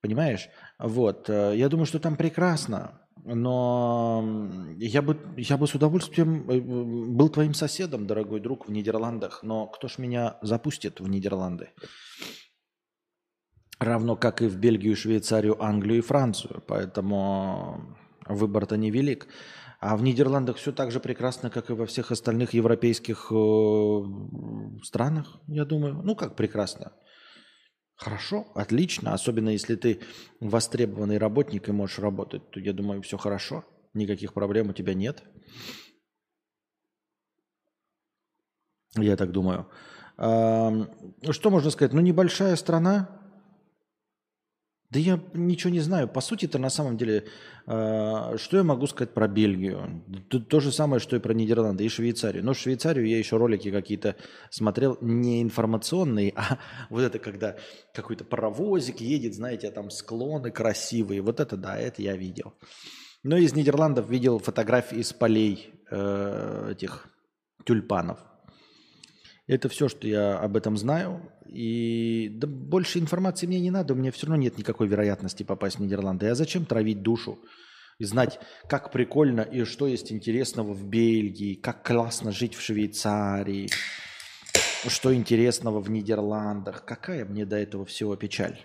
[0.00, 0.48] понимаешь?
[0.78, 3.00] Вот, э, я думаю, что там прекрасно.
[3.24, 4.24] Но
[4.78, 9.42] я бы, я бы с удовольствием э, был твоим соседом, дорогой друг, в Нидерландах.
[9.42, 11.70] Но кто ж меня запустит в Нидерланды?
[13.78, 16.62] Равно как и в Бельгию, Швейцарию, Англию и Францию.
[16.66, 19.28] Поэтому выбор-то невелик.
[19.80, 24.02] А в Нидерландах все так же прекрасно, как и во всех остальных европейских э,
[24.82, 26.00] странах, я думаю.
[26.02, 26.92] Ну как прекрасно?
[27.98, 29.12] Хорошо, отлично.
[29.12, 30.00] Особенно если ты
[30.40, 33.64] востребованный работник и можешь работать, то я думаю, все хорошо.
[33.92, 35.24] Никаких проблем у тебя нет.
[38.96, 39.68] Я так думаю.
[40.16, 41.92] Что можно сказать?
[41.92, 43.17] Ну, небольшая страна,
[44.90, 46.08] да я ничего не знаю.
[46.08, 47.26] По сути это на самом деле,
[47.66, 50.02] э, что я могу сказать про Бельгию?
[50.28, 52.42] То, то же самое, что и про Нидерланды и Швейцарию.
[52.42, 54.16] Но Швейцарию я еще ролики какие-то
[54.48, 57.56] смотрел, не информационные, а вот это когда
[57.92, 61.20] какой-то паровозик едет, знаете, а там склоны красивые.
[61.20, 62.54] Вот это да, это я видел.
[63.22, 67.08] Но из Нидерландов видел фотографии из полей э, этих
[67.66, 68.20] тюльпанов.
[69.48, 71.32] Это все, что я об этом знаю.
[71.46, 75.78] И да, больше информации мне не надо, у меня все равно нет никакой вероятности попасть
[75.78, 76.28] в Нидерланды.
[76.28, 77.38] А зачем травить душу?
[77.98, 83.70] И знать, как прикольно и что есть интересного в Бельгии, как классно жить в Швейцарии,
[84.86, 86.84] что интересного в Нидерландах.
[86.84, 88.64] Какая мне до этого всего печаль?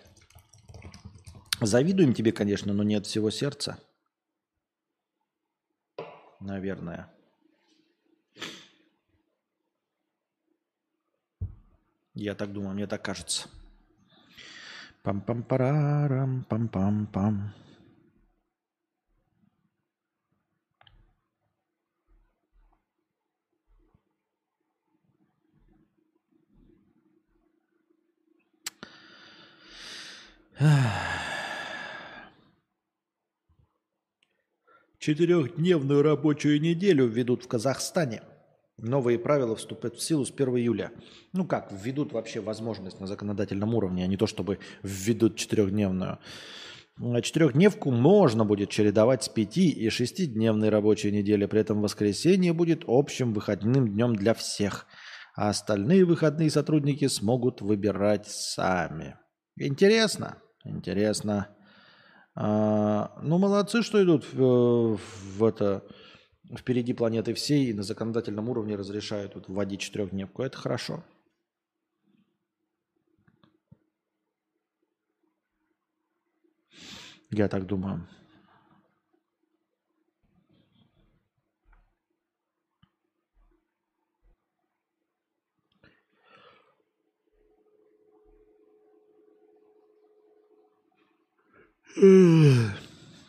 [1.61, 3.79] Завидуем тебе, конечно, но нет всего сердца.
[6.41, 7.09] Наверное.
[12.13, 13.49] Я так думаю, мне так кажется.
[15.03, 17.53] Пам-пам-парарам, пам-пам-пам.
[34.99, 38.21] Четырехдневную рабочую неделю введут в Казахстане.
[38.77, 40.91] Новые правила вступят в силу с 1 июля.
[41.31, 46.17] Ну как, введут вообще возможность на законодательном уровне, а не то, чтобы введут четырехдневную.
[46.99, 51.45] А Четырехдневку можно будет чередовать с пяти и шестидневной рабочей недели.
[51.45, 54.85] При этом воскресенье будет общим выходным днем для всех.
[55.35, 59.17] А остальные выходные сотрудники смогут выбирать сами.
[59.57, 60.37] Интересно?
[60.63, 61.49] Интересно.
[62.35, 64.99] А, ну, молодцы, что идут в,
[65.37, 65.83] в это
[66.57, 70.43] впереди планеты всей и на законодательном уровне разрешают вот, вводить четырехдневку.
[70.43, 71.03] Это хорошо.
[77.31, 78.07] Я так думаю.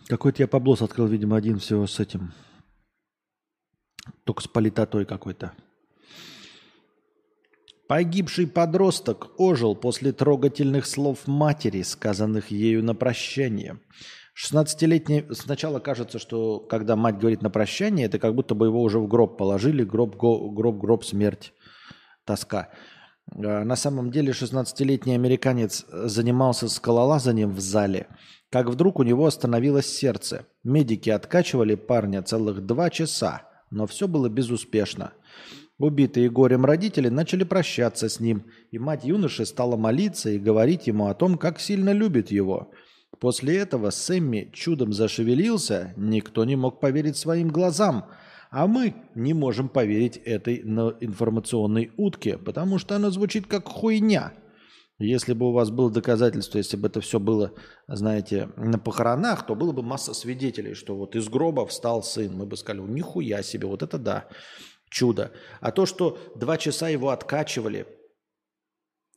[0.08, 2.32] Какой-то я поблос открыл, видимо, один всего с этим.
[4.24, 5.52] Только с политотой какой-то.
[7.87, 13.78] Погибший подросток ожил после трогательных слов матери, сказанных ею на прощание.
[14.34, 15.26] 16-летний...
[15.32, 19.06] Сначала кажется, что когда мать говорит на прощание, это как будто бы его уже в
[19.06, 19.84] гроб положили.
[19.84, 21.52] Гроб, гроб, гроб, смерть,
[22.24, 22.70] тоска.
[23.30, 28.08] А на самом деле 16-летний американец занимался скалолазанием в зале,
[28.50, 30.46] как вдруг у него остановилось сердце.
[30.62, 35.12] Медики откачивали парня целых два часа, но все было безуспешно.
[35.78, 41.08] Убитые горем родители начали прощаться с ним, и мать юноши стала молиться и говорить ему
[41.08, 42.70] о том, как сильно любит его.
[43.18, 48.06] После этого Сэмми чудом зашевелился, никто не мог поверить своим глазам,
[48.50, 54.32] а мы не можем поверить этой информационной утке, потому что она звучит как хуйня.
[54.98, 57.52] Если бы у вас было доказательство, если бы это все было,
[57.88, 62.33] знаете, на похоронах, то было бы масса свидетелей, что вот из гроба встал сын.
[62.33, 64.28] Мы бы сказали, нихуя себе, вот это да
[64.94, 65.33] чудо.
[65.61, 67.87] А то, что два часа его откачивали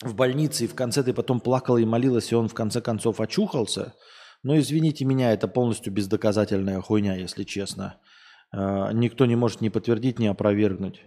[0.02, 3.22] в больнице, и в конце ты потом плакала и молилась, и он в конце концов
[3.22, 3.94] очухался,
[4.44, 8.00] ну, извините меня, это полностью бездоказательная хуйня, если честно.
[8.52, 11.02] А, никто не может ни подтвердить, ни опровергнуть.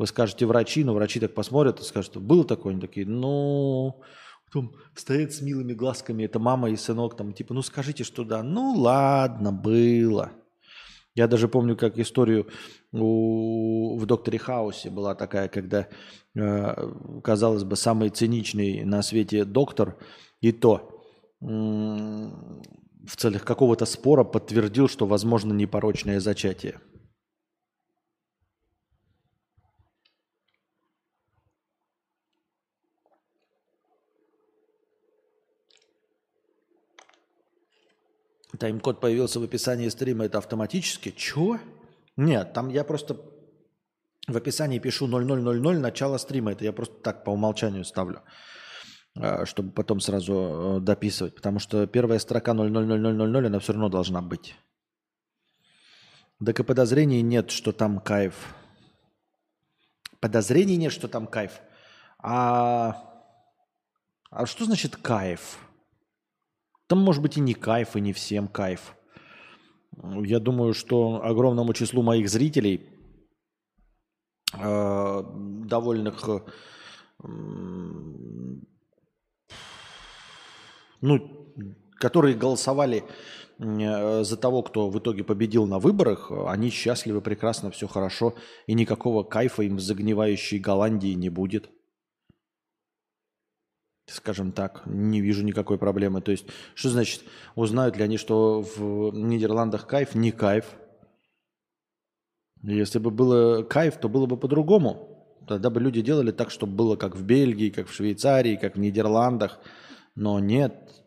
[0.00, 4.00] Вы скажете врачи, но врачи так посмотрят и скажут, был такой, они такие, ну,
[4.46, 8.42] потом стоят с милыми глазками, это мама и сынок, там, типа, ну скажите, что да,
[8.42, 10.30] ну ладно, было.
[11.14, 12.46] Я даже помню, как историю
[12.92, 15.86] у, в «Докторе Хаусе» была такая, когда,
[16.34, 19.98] э, казалось бы, самый циничный на свете доктор,
[20.40, 21.04] и то
[21.42, 26.80] э, в целях какого-то спора подтвердил, что возможно непорочное зачатие.
[38.60, 41.14] Тайм-код появился в описании стрима, это автоматически?
[41.16, 41.58] Чего?
[42.16, 43.16] Нет, там я просто
[44.28, 46.52] в описании пишу 0000 начало стрима.
[46.52, 48.20] Это я просто так по умолчанию ставлю,
[49.16, 51.34] а, чтобы потом сразу э, дописывать.
[51.34, 54.54] Потому что первая строка 000000, она все равно должна быть.
[56.44, 58.34] Так и подозрений нет, что там кайф.
[60.20, 61.60] Подозрений нет, что там кайф.
[62.18, 62.94] А,
[64.30, 65.58] а что значит кайф?
[66.90, 68.96] Там может быть и не кайф, и не всем кайф.
[70.24, 72.88] Я думаю, что огромному числу моих зрителей,
[74.58, 75.22] э,
[75.68, 76.40] довольных, э,
[81.00, 81.46] ну,
[81.94, 83.04] которые голосовали
[83.60, 88.34] э, за того, кто в итоге победил на выборах, они счастливы, прекрасно, все хорошо,
[88.66, 91.70] и никакого кайфа им в загнивающей Голландии не будет
[94.10, 96.20] скажем так, не вижу никакой проблемы.
[96.20, 97.22] То есть, что значит,
[97.54, 100.14] узнают ли они, что в Нидерландах кайф?
[100.14, 100.66] Не кайф.
[102.62, 105.38] Если бы было кайф, то было бы по-другому.
[105.48, 108.78] Тогда бы люди делали так, чтобы было как в Бельгии, как в Швейцарии, как в
[108.78, 109.58] Нидерландах.
[110.14, 111.04] Но нет.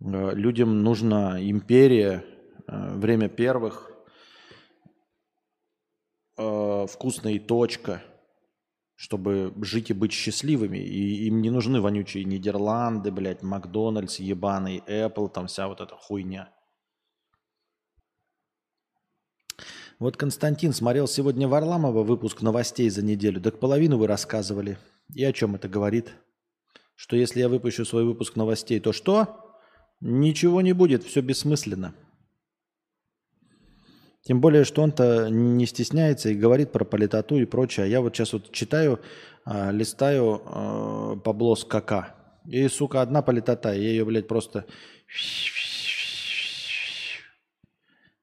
[0.00, 2.24] Э, людям нужна империя,
[2.66, 3.90] э, время первых,
[6.36, 8.02] э, вкусная точка–
[8.96, 10.78] чтобы жить и быть счастливыми.
[10.78, 16.50] И им не нужны вонючие Нидерланды, блядь, Макдональдс, ебаный, Apple, там вся вот эта хуйня.
[19.98, 23.40] Вот Константин смотрел сегодня Варламова выпуск новостей за неделю.
[23.40, 24.78] Так половину вы рассказывали.
[25.14, 26.12] И о чем это говорит?
[26.94, 29.54] Что если я выпущу свой выпуск новостей, то что?
[30.00, 31.94] Ничего не будет, все бессмысленно.
[34.26, 37.86] Тем более, что он-то не стесняется и говорит про политоту и прочее.
[37.86, 39.00] А я вот сейчас вот читаю,
[39.44, 42.16] э, листаю э, Пабло КК.
[42.44, 43.72] И, сука, одна политота.
[43.72, 44.66] Я ее, блядь, просто...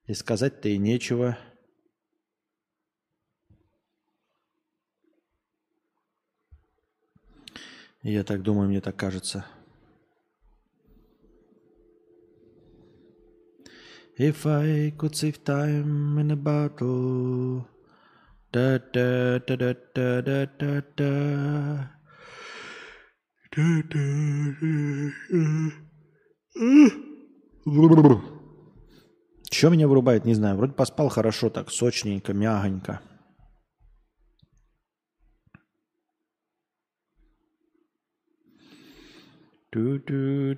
[0.06, 1.38] И сказать-то и нечего.
[8.02, 9.46] Я так думаю, мне так кажется.
[14.16, 17.66] If I could save time in a battle.
[29.50, 30.56] Че меня вырубает, не знаю.
[30.56, 33.00] Вроде поспал хорошо так, сочненько, мягонько.
[39.74, 40.52] В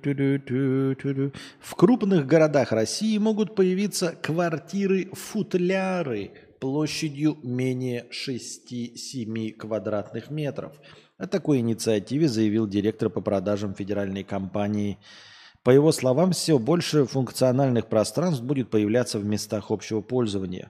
[1.75, 10.79] крупных городах России могут появиться квартиры-футляры площадью менее 6-7 квадратных метров.
[11.17, 14.99] О такой инициативе заявил директор по продажам федеральной компании.
[15.63, 20.69] По его словам, все больше функциональных пространств будет появляться в местах общего пользования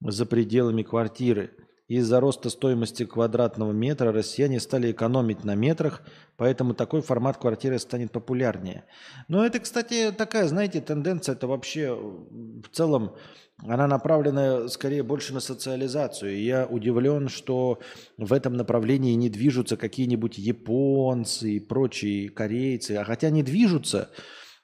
[0.00, 1.52] за пределами квартиры–
[1.90, 6.02] из-за роста стоимости квадратного метра россияне стали экономить на метрах,
[6.36, 8.84] поэтому такой формат квартиры станет популярнее.
[9.26, 13.16] Но это, кстати, такая, знаете, тенденция, это вообще в целом,
[13.58, 16.40] она направлена скорее больше на социализацию.
[16.40, 17.80] Я удивлен, что
[18.16, 22.92] в этом направлении не движутся какие-нибудь японцы и прочие корейцы.
[22.92, 24.10] А хотя не движутся,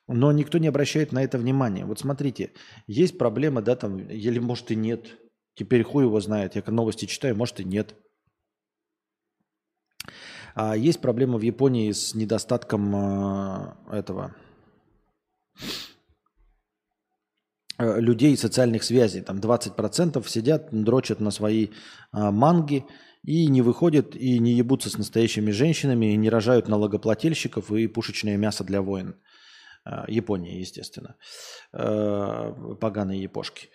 [0.07, 1.87] но никто не обращает на это внимания.
[1.87, 2.53] Вот смотрите,
[2.87, 5.19] есть проблема, да, там, или может и нет–
[5.57, 6.55] Теперь хуй его знает.
[6.55, 7.95] Я новости читаю, может и нет.
[10.55, 14.35] А есть проблема в Японии с недостатком э, этого
[17.79, 19.23] э, людей социальных связей.
[19.23, 21.71] Там 20% сидят, дрочат на свои э,
[22.13, 22.85] манги
[23.23, 28.37] и не выходят и не ебутся с настоящими женщинами, и не рожают налогоплательщиков и пушечное
[28.37, 29.17] мясо для войн.
[29.87, 31.17] Э, Япония, естественно.
[31.73, 33.69] Поганые япошки.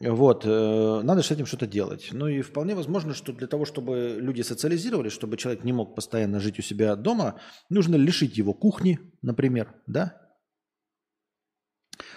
[0.00, 2.08] Вот, э, надо с этим что-то делать.
[2.12, 6.40] Ну и вполне возможно, что для того, чтобы люди социализировались, чтобы человек не мог постоянно
[6.40, 7.38] жить у себя дома,
[7.68, 10.18] нужно лишить его кухни, например, да?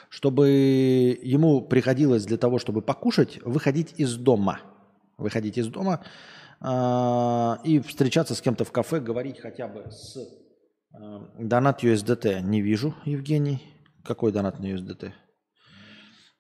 [0.10, 0.50] Чтобы
[1.22, 4.62] ему приходилось для того, чтобы покушать, выходить из дома.
[5.18, 6.06] Выходить из дома
[6.62, 12.42] э, и встречаться с кем-то в кафе, говорить хотя бы с э, донат USDT.
[12.42, 13.62] Не вижу, Евгений.
[14.04, 15.12] Какой донат на USDT?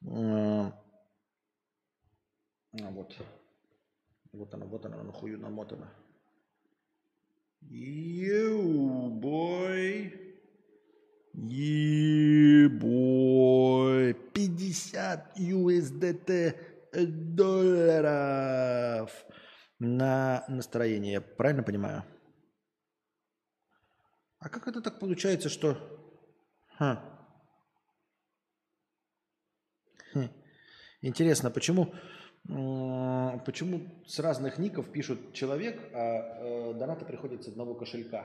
[0.07, 0.84] А
[2.84, 3.15] вот.
[4.32, 5.89] Вот она, вот она, нахую намотана.
[7.61, 10.11] You boy.
[11.34, 14.13] You boy.
[14.34, 16.55] 50 USDT
[17.36, 19.26] долларов
[19.80, 21.13] на настроение.
[21.13, 22.03] Я правильно понимаю?
[24.39, 25.78] А как это так получается, что...
[26.78, 27.01] Ха.
[30.13, 30.30] Хм.
[31.01, 31.93] Интересно, почему
[32.47, 38.23] Почему с разных ников пишут человек, а э, донаты приходят с одного кошелька?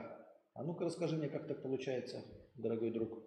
[0.53, 2.23] А ну-ка расскажи мне, как так получается,
[2.55, 3.17] дорогой друг.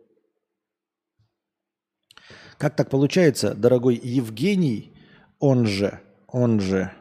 [2.58, 4.96] Как так получается, дорогой Евгений,
[5.40, 6.92] он же, он же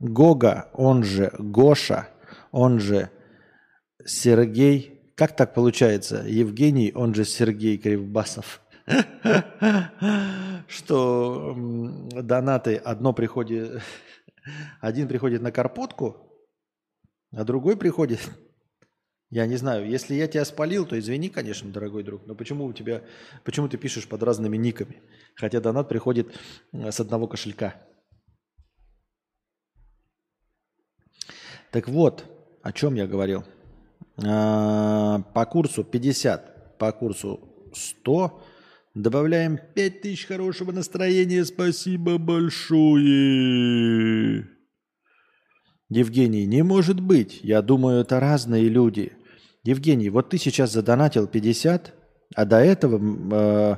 [0.00, 2.08] Гога, он же Гоша,
[2.52, 3.10] он же
[4.04, 5.12] Сергей.
[5.14, 8.62] Как так получается, Евгений, он же Сергей Кривбасов?
[10.68, 11.54] что
[12.22, 13.82] донаты одно приходит,
[14.80, 16.16] один приходит на карпотку,
[17.32, 18.20] а другой приходит.
[19.30, 22.72] Я не знаю, если я тебя спалил, то извини, конечно, дорогой друг, но почему у
[22.72, 23.02] тебя,
[23.42, 25.02] почему ты пишешь под разными никами,
[25.34, 26.32] хотя донат приходит
[26.72, 27.74] с одного кошелька?
[31.72, 32.24] Так вот,
[32.62, 33.44] о чем я говорил.
[34.24, 38.42] А, по курсу 50, по курсу 100
[38.96, 41.44] Добавляем 5000 хорошего настроения.
[41.44, 42.88] Спасибо большое.
[45.90, 47.40] Евгений, не может быть.
[47.42, 49.12] Я думаю, это разные люди.
[49.64, 51.92] Евгений, вот ты сейчас задонатил 50,
[52.34, 52.98] а до этого,
[53.34, 53.76] э,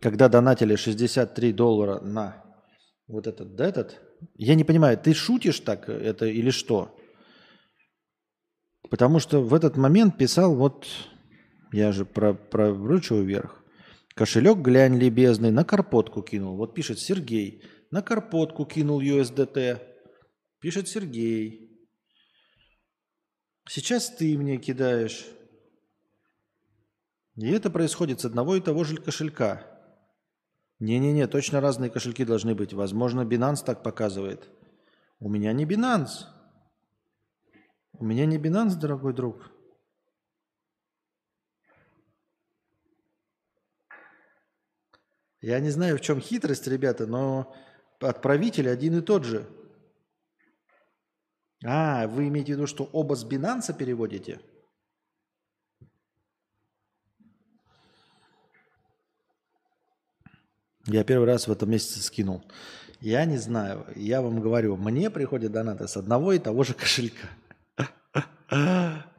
[0.00, 2.42] когда донатили 63 доллара на
[3.06, 4.00] вот этот, этот,
[4.34, 6.98] я не понимаю, ты шутишь так это или что?
[8.90, 10.88] Потому что в этот момент писал вот,
[11.70, 13.62] я же про, про вручу вверх.
[14.16, 16.56] Кошелек глянь, любезный, на карпотку кинул.
[16.56, 17.62] Вот пишет Сергей.
[17.90, 19.78] На карпотку кинул USDT.
[20.58, 21.86] Пишет Сергей.
[23.68, 25.26] Сейчас ты мне кидаешь.
[27.34, 29.66] И это происходит с одного и того же кошелька.
[30.78, 32.72] Не-не-не, точно разные кошельки должны быть.
[32.72, 34.48] Возможно, Binance так показывает.
[35.20, 36.24] У меня не Binance.
[37.92, 39.52] У меня не Binance, дорогой друг.
[45.46, 47.54] Я не знаю, в чем хитрость, ребята, но
[48.00, 49.48] отправитель один и тот же.
[51.64, 54.40] А, вы имеете в виду, что оба с Binance переводите?
[60.86, 62.42] Я первый раз в этом месяце скинул.
[63.00, 63.86] Я не знаю.
[63.94, 67.28] Я вам говорю, мне приходят донаты с одного и того же кошелька.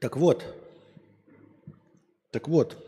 [0.00, 0.42] Так вот,
[2.30, 2.82] так вот,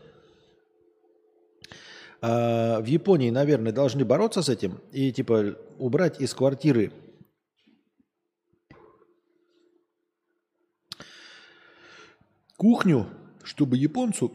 [2.21, 6.91] а, в Японии, наверное, должны бороться с этим и типа убрать из квартиры.
[12.57, 13.07] Кухню,
[13.43, 14.33] чтобы японцу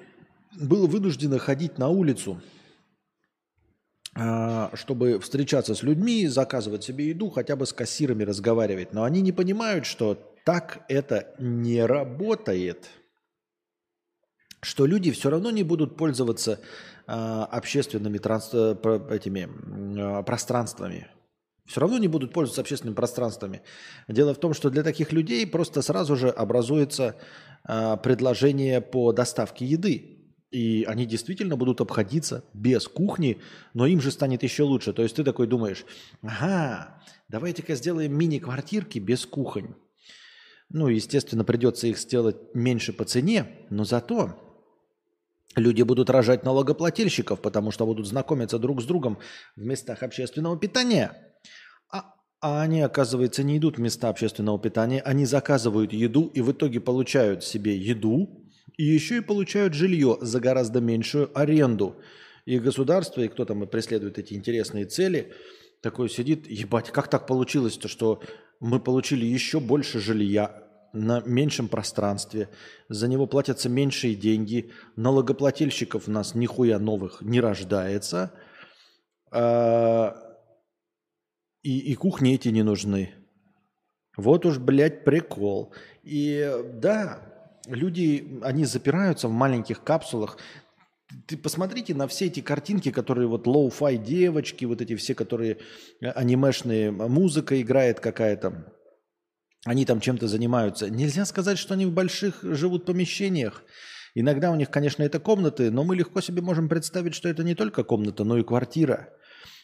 [0.55, 2.41] было вынуждено ходить на улицу,
[4.15, 8.93] а, чтобы встречаться с людьми, заказывать себе еду, хотя бы с кассирами разговаривать.
[8.93, 12.89] Но они не понимают, что так это не работает.
[14.63, 16.53] Что люди все равно не будут пользоваться
[17.07, 21.09] э, общественными э, этими, э, пространствами.
[21.67, 23.61] Все равно не будут пользоваться общественными пространствами.
[24.09, 27.17] Дело в том, что для таких людей просто сразу же образуется
[27.69, 30.33] э, предложение по доставке еды.
[30.51, 33.39] И они действительно будут обходиться без кухни,
[33.75, 34.95] но им же станет еще лучше.
[34.95, 35.85] То есть ты такой думаешь,
[36.23, 39.75] ага, давайте-ка сделаем мини-квартирки без кухонь.
[40.71, 44.39] Ну, естественно, придется их сделать меньше по цене, но зато
[45.57, 49.19] люди будут рожать налогоплательщиков, потому что будут знакомиться друг с другом
[49.57, 51.13] в местах общественного питания.
[51.91, 56.53] А, а они, оказывается, не идут в места общественного питания, они заказывают еду и в
[56.53, 58.45] итоге получают себе еду
[58.77, 61.97] и еще и получают жилье за гораздо меньшую аренду.
[62.45, 65.33] И государство, и кто там и преследует эти интересные цели,
[65.81, 68.23] такой сидит, ебать, как так получилось-то, что
[68.61, 72.49] мы получили еще больше жилья на меньшем пространстве,
[72.89, 78.33] за него платятся меньшие деньги, налогоплательщиков у нас нихуя новых не рождается,
[79.31, 80.17] а,
[81.63, 83.15] и, и кухни эти не нужны.
[84.17, 85.73] Вот уж, блядь, прикол.
[86.03, 87.23] И да,
[87.67, 90.39] люди, они запираются в маленьких капсулах.
[91.27, 95.59] Ты посмотрите на все эти картинки, которые вот lo-fi девочки, вот эти все, которые
[96.01, 98.75] э, анимешные, музыка играет какая-то.
[99.65, 100.91] Они там чем-то занимаются.
[100.91, 103.65] Нельзя сказать, что они в больших живут помещениях.
[104.15, 107.55] Иногда у них, конечно, это комнаты, но мы легко себе можем представить, что это не
[107.55, 109.09] только комната, но и квартира.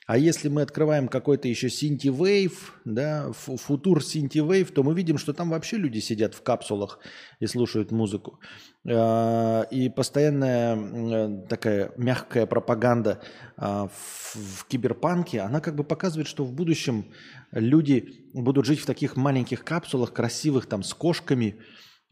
[0.06, 5.16] А если мы открываем какой-то еще Синти Вейв, да, футур Синти Вейв, то мы видим,
[5.16, 6.98] что там вообще люди сидят в капсулах
[7.40, 8.38] и слушают музыку.
[8.86, 13.22] А, и постоянная э, такая мягкая пропаганда
[13.56, 13.88] а,
[14.34, 17.06] в киберпанке, она как бы показывает, что в будущем
[17.50, 21.56] люди будут жить в таких маленьких капсулах, красивых, там, с кошками,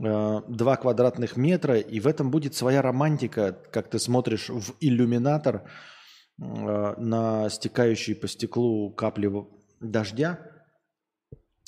[0.03, 5.70] э, два квадратных метра, и в этом будет своя романтика, как ты смотришь в иллюминатор–
[6.43, 9.30] на стекающие по стеклу капли
[9.80, 10.40] дождя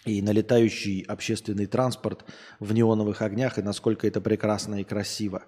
[0.05, 2.25] и налетающий общественный транспорт
[2.61, 5.45] в неоновых огнях, и насколько это прекрасно и красиво.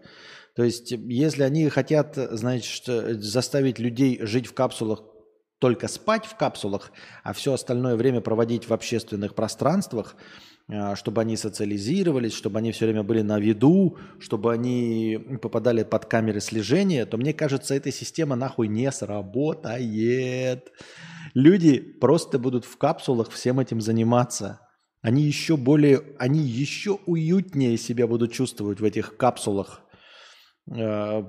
[0.55, 5.03] То есть, если они хотят, значит, заставить людей жить в капсулах,
[5.59, 10.55] только спать в капсулах, а все остальное время проводить в общественных пространствах– а,
[10.97, 16.41] чтобы они социализировались, чтобы они все время были на виду, чтобы они попадали под камеры
[16.41, 20.73] слежения, то мне кажется, эта система нахуй не сработает.
[21.35, 24.61] Люди просто будут в капсулах всем этим заниматься.
[25.03, 29.83] Они еще более, они еще уютнее себя будут чувствовать в этих капсулах,
[30.69, 31.23] а,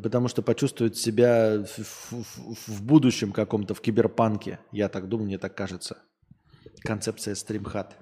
[0.00, 4.60] потому что почувствуют себя в, в, в будущем каком-то, в киберпанке.
[4.70, 5.98] Я так думаю, мне так кажется.
[6.84, 7.96] Концепция стримхат.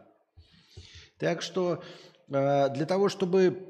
[1.18, 1.82] Так что
[2.28, 3.64] э, для того, чтобы...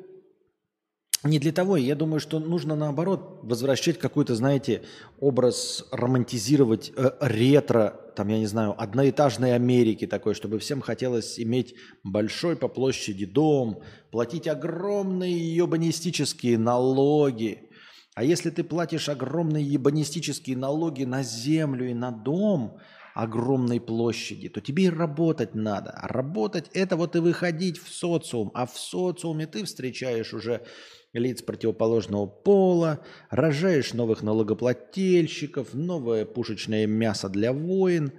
[1.25, 4.83] Не для того, я думаю, что нужно наоборот возвращать какой-то, знаете,
[5.19, 11.75] образ, романтизировать э, ретро, там, я не знаю, одноэтажной Америки такой, чтобы всем хотелось иметь
[12.05, 13.83] большой по площади дом,
[14.13, 17.69] платить огромные ебанистические налоги.
[18.15, 22.79] А если ты платишь огромные ебанистические налоги на землю и на дом–
[23.19, 25.91] огромной площади, то тебе и работать надо.
[25.91, 28.53] А работать это вот и выходить в социум.
[28.55, 30.65] А в социуме ты встречаешь уже
[31.13, 38.13] лиц противоположного пола, рожаешь новых налогоплательщиков, новое пушечное мясо для воин.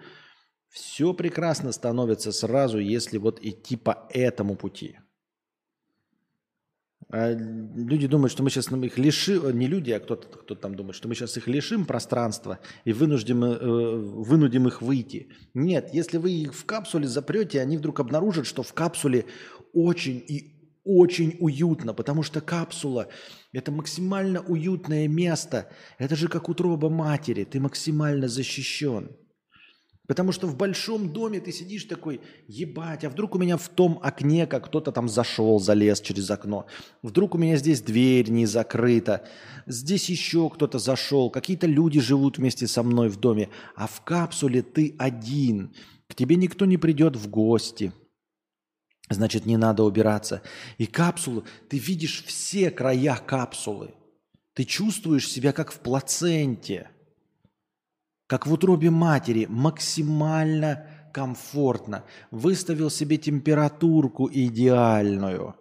[0.68, 4.98] Все прекрасно становится сразу, если вот идти по этому пути.
[7.12, 10.96] А люди думают, что мы сейчас их лишим, не люди, а кто-то кто там думает,
[10.96, 15.30] что мы сейчас их лишим пространства и вынуждем, э, вынудим их выйти.
[15.56, 19.26] Нет, если вы их в капсуле запрете, они вдруг обнаружат, что в капсуле
[19.74, 23.08] очень и очень уютно, потому что капсула–
[23.54, 25.70] это максимально уютное место.
[25.98, 29.16] Это же как утроба матери, ты максимально защищен.
[30.10, 34.00] Потому что в большом доме ты сидишь такой, ебать, а вдруг у меня в том
[34.02, 36.66] окне, как кто-то там зашел, залез через окно.
[37.04, 39.24] Вдруг у меня здесь дверь не закрыта.
[39.68, 41.30] Здесь еще кто-то зашел.
[41.30, 43.50] Какие-то люди живут вместе со мной в доме.
[43.76, 45.76] А в капсуле ты один.
[46.08, 47.94] К тебе никто не придет в гости.
[49.12, 50.42] Значит, не надо убираться.
[50.80, 53.94] И капсулу, ты видишь все края капсулы.
[54.56, 56.90] Ты чувствуешь себя как в плаценте
[58.30, 62.06] как в утробе матери, максимально комфортно.
[62.30, 65.56] Выставил себе температурку идеальную.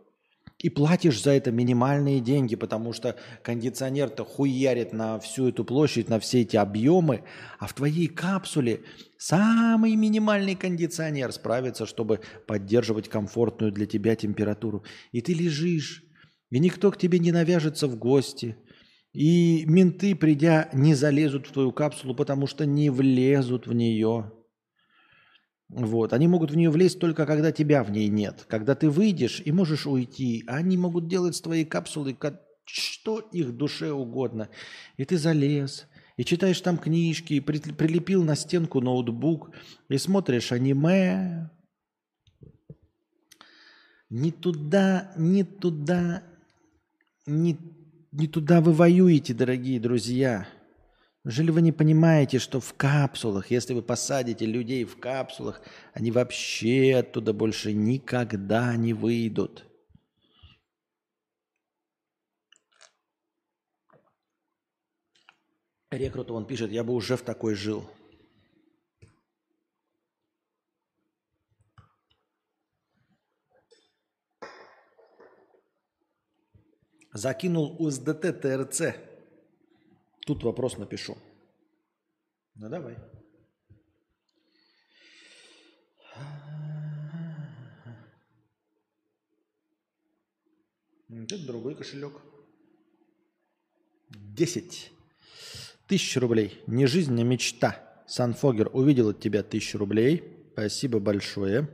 [0.59, 6.21] И платишь за это минимальные деньги, потому что кондиционер-то хуярит на всю эту площадь, на
[6.21, 7.25] все эти объемы,
[7.59, 8.83] а в твоей капсуле
[9.17, 14.85] самый минимальный кондиционер справится, чтобы поддерживать комфортную для тебя температуру.
[15.13, 16.05] И ты лежишь,
[16.51, 18.59] и никто к тебе не навяжется в гости–
[19.13, 24.33] и менты, придя, не залезут в твою капсулу, потому что не влезут в нее.
[25.69, 26.13] Вот.
[26.13, 28.47] Они могут в нее влезть только когда тебя в ней нет.
[28.49, 32.17] Когда ты выйдешь и можешь уйти, они могут делать с твоей капсулой
[32.71, 34.51] что их душе угодно.
[34.99, 35.87] И ты залез,
[36.17, 39.51] и читаешь там книжки, и прилепил на стенку ноутбук,
[39.89, 41.51] и смотришь аниме.
[44.11, 46.23] Не туда, не туда,
[47.27, 47.59] не
[48.19, 50.49] не туда вы воюете, дорогие друзья.
[51.23, 55.61] Неужели вы не понимаете, что в капсулах, если вы посадите людей в капсулах,
[55.93, 59.67] они вообще оттуда больше никогда не выйдут?
[65.91, 67.89] Рекрут он пишет, я бы уже в такой жил.
[77.13, 78.95] Закинул УСДТ ТРЦ.
[80.27, 81.17] Тут вопрос напишу.
[82.55, 82.97] Ну давай.
[91.09, 92.21] Это другой кошелек.
[94.11, 94.93] 10
[95.87, 96.63] тысяч рублей.
[96.67, 98.05] Не жизнь, а мечта.
[98.07, 100.51] Санфогер увидел от тебя тысячу рублей.
[100.53, 101.69] Спасибо большое.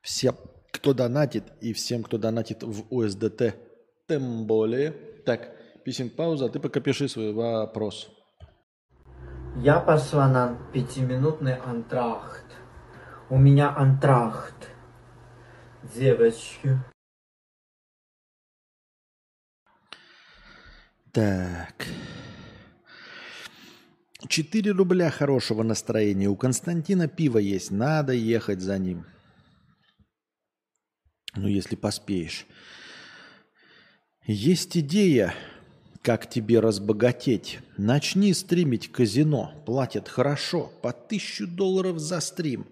[0.00, 0.36] Всем,
[0.70, 3.56] кто донатит, и всем, кто донатит в УСДТ
[4.08, 4.92] тем более.
[5.24, 5.50] Так,
[5.84, 8.10] писинг пауза, а ты пока пиши свой вопрос.
[9.56, 12.44] Я пошла на пятиминутный антрахт.
[13.30, 14.70] У меня антрахт.
[15.94, 16.78] Девочки.
[21.12, 21.86] Так.
[24.26, 26.28] 4 рубля хорошего настроения.
[26.28, 27.70] У Константина пиво есть.
[27.70, 29.06] Надо ехать за ним.
[31.36, 32.46] Ну, если поспеешь.
[34.26, 35.34] Есть идея,
[36.00, 37.58] как тебе разбогатеть.
[37.76, 39.52] Начни стримить казино.
[39.66, 42.66] Платят хорошо, по тысячу долларов за стрим.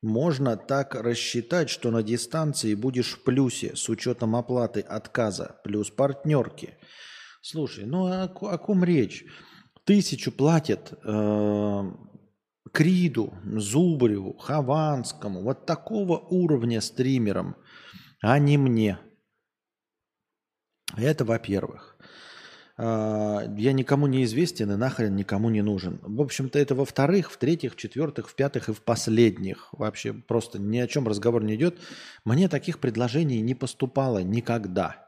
[0.00, 6.74] Можно так рассчитать, что на дистанции будешь в плюсе с учетом оплаты отказа, плюс партнерки.
[7.40, 9.24] Слушай, ну о, о ком речь?
[9.82, 11.92] Тысячу платят э,
[12.72, 17.56] Криду, Зубареву, Хованскому, вот такого уровня стримерам,
[18.20, 19.00] а не мне–
[20.96, 21.96] это во-первых.
[22.78, 26.00] А, я никому не известен и нахрен никому не нужен.
[26.02, 29.68] В общем-то, это во-вторых, в-третьих, в-четвертых, в-пятых и в последних.
[29.72, 31.78] Вообще просто ни о чем разговор не идет.
[32.24, 35.06] Мне таких предложений не поступало никогда.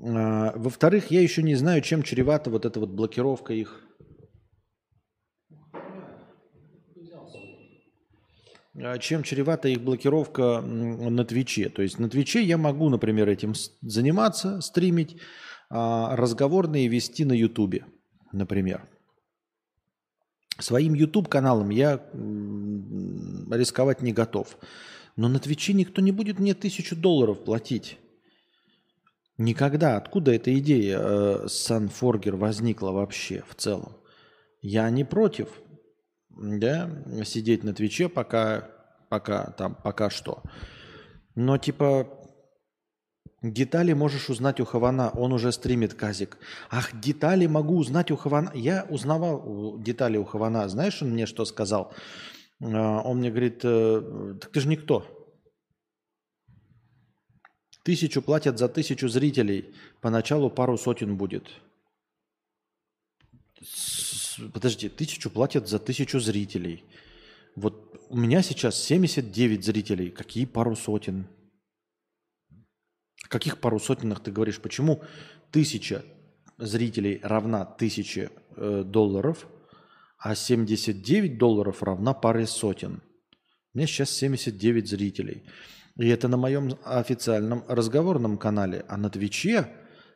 [0.00, 3.80] А, во-вторых, я еще не знаю, чем чревата вот эта вот блокировка их
[5.72, 5.76] А
[8.98, 11.68] чем чревата их блокировка на Твиче.
[11.68, 15.16] То есть на Твиче я могу, например, этим заниматься, стримить,
[15.70, 17.86] а разговорные вести на Ютубе,
[18.32, 18.88] например.
[20.58, 22.00] Своим YouTube-каналом я
[23.50, 24.56] рисковать не готов.
[25.16, 27.98] Но на Твиче никто не будет мне тысячу долларов платить.
[29.38, 29.96] Никогда.
[29.96, 33.96] Откуда эта идея э, Санфоргер возникла вообще в целом?
[34.62, 35.48] Я не против
[36.36, 36.90] да,
[37.24, 38.68] сидеть на Твиче пока,
[39.08, 40.42] пока, там, пока что.
[41.34, 42.24] Но типа
[43.44, 46.38] Детали можешь узнать у Хавана, он уже стримит Казик.
[46.70, 48.50] Ах, детали могу узнать у Хавана.
[48.54, 50.66] Я узнавал детали у Хавана.
[50.66, 51.92] Знаешь, он мне что сказал?
[52.62, 55.06] А, он мне говорит, «Э, так ты же никто.
[57.82, 59.74] Тысячу платят за тысячу зрителей.
[60.00, 61.50] Поначалу пару сотен будет.
[64.52, 66.84] Подожди, тысячу платят за тысячу зрителей.
[67.56, 70.10] Вот у меня сейчас 79 зрителей.
[70.10, 71.26] Какие пару сотен?
[73.24, 74.60] О каких пару сотенах ты говоришь?
[74.60, 75.02] Почему
[75.50, 76.04] тысяча
[76.58, 79.46] зрителей равна тысяче э, долларов,
[80.18, 83.02] а 79 долларов равна паре сотен?
[83.72, 85.44] У меня сейчас 79 зрителей.
[85.96, 88.84] И это на моем официальном разговорном канале.
[88.88, 89.68] А на Твиче,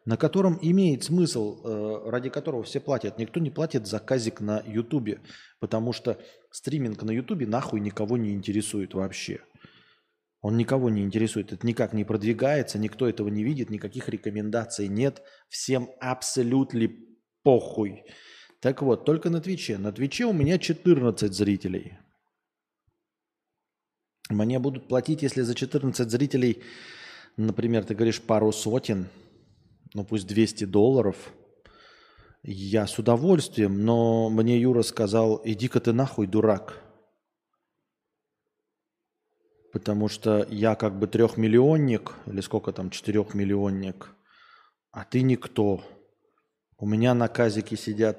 [0.05, 4.63] на котором имеет смысл, э, ради которого все платят, никто не платит за казик на
[4.67, 5.21] Ютубе,
[5.61, 6.19] потому что
[6.51, 9.41] стриминг на Ютубе нахуй никого не интересует вообще.
[10.41, 15.23] Он никого не интересует, это никак не продвигается, никто этого не видит, никаких рекомендаций нет,
[15.49, 16.89] всем абсолютно
[17.43, 18.05] похуй.
[18.61, 19.79] Так вот, только на Твиче.
[19.79, 21.99] На Твиче у меня 14 зрителей.
[24.31, 26.63] Мне будут платить, если за 14 зрителей,
[27.37, 29.09] например, ты говоришь пару сотен,
[29.95, 31.17] ну пусть 200 долларов,
[32.43, 36.83] я с удовольствием, но мне Юра сказал, иди-ка ты нахуй, дурак.
[39.73, 44.15] Потому что я как бы трехмиллионник, или сколько там, четырехмиллионник,
[44.93, 45.85] а ты никто.
[46.79, 48.19] У меня на казике сидят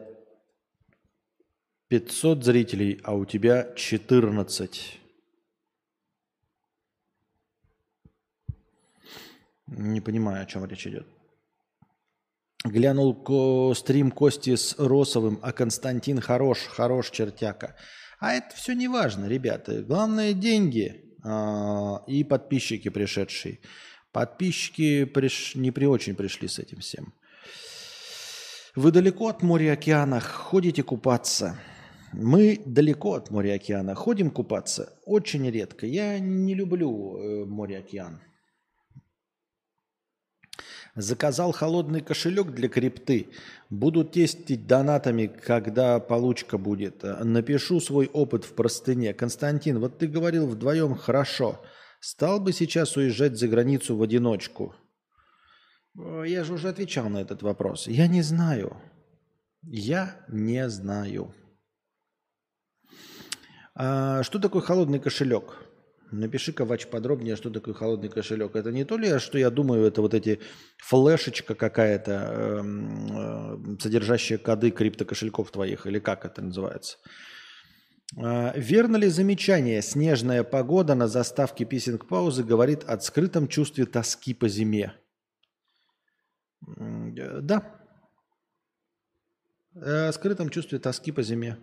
[1.88, 5.00] 500 зрителей, а у тебя 14.
[9.68, 11.08] Не понимаю, о чем речь идет.
[12.66, 17.76] Глянул ко стрим Кости с Росовым, а Константин хорош, хорош чертяка.
[18.20, 19.82] А это все не важно, ребята.
[19.82, 21.06] Главное деньги.
[21.24, 23.60] А, и подписчики пришедшие.
[24.12, 25.56] Подписчики приш...
[25.56, 27.14] не при очень пришли с этим всем.
[28.76, 31.58] Вы далеко от моря и океана ходите купаться.
[32.12, 35.86] Мы далеко от моря и океана ходим купаться очень редко.
[35.86, 38.22] Я не люблю э, море и океан.
[40.96, 43.28] Заказал холодный кошелек для крипты.
[43.70, 47.04] Буду тестить донатами, когда получка будет.
[47.04, 49.14] Напишу свой опыт в простыне.
[49.14, 51.62] Константин, вот ты говорил вдвоем хорошо.
[52.00, 54.76] Стал бы сейчас уезжать за границу в одиночку?
[55.96, 57.88] Я же уже отвечал на этот вопрос.
[57.88, 58.78] Я не знаю.
[59.62, 61.34] Я не знаю.
[63.76, 65.69] А что такое холодный кошелек?
[66.12, 68.56] Напиши, Ковач, подробнее, что такое холодный кошелек.
[68.56, 70.40] Это не то ли, что я думаю, это вот эти
[70.78, 76.98] флешечка какая-то, э, э, содержащая коды криптокошельков твоих, или как это называется?
[78.18, 84.48] Э, верно ли замечание «снежная погода» на заставке писинг-паузы говорит о скрытом чувстве тоски по
[84.48, 84.96] зиме?
[86.66, 87.76] Э, да.
[89.76, 91.58] О скрытом чувстве тоски по зиме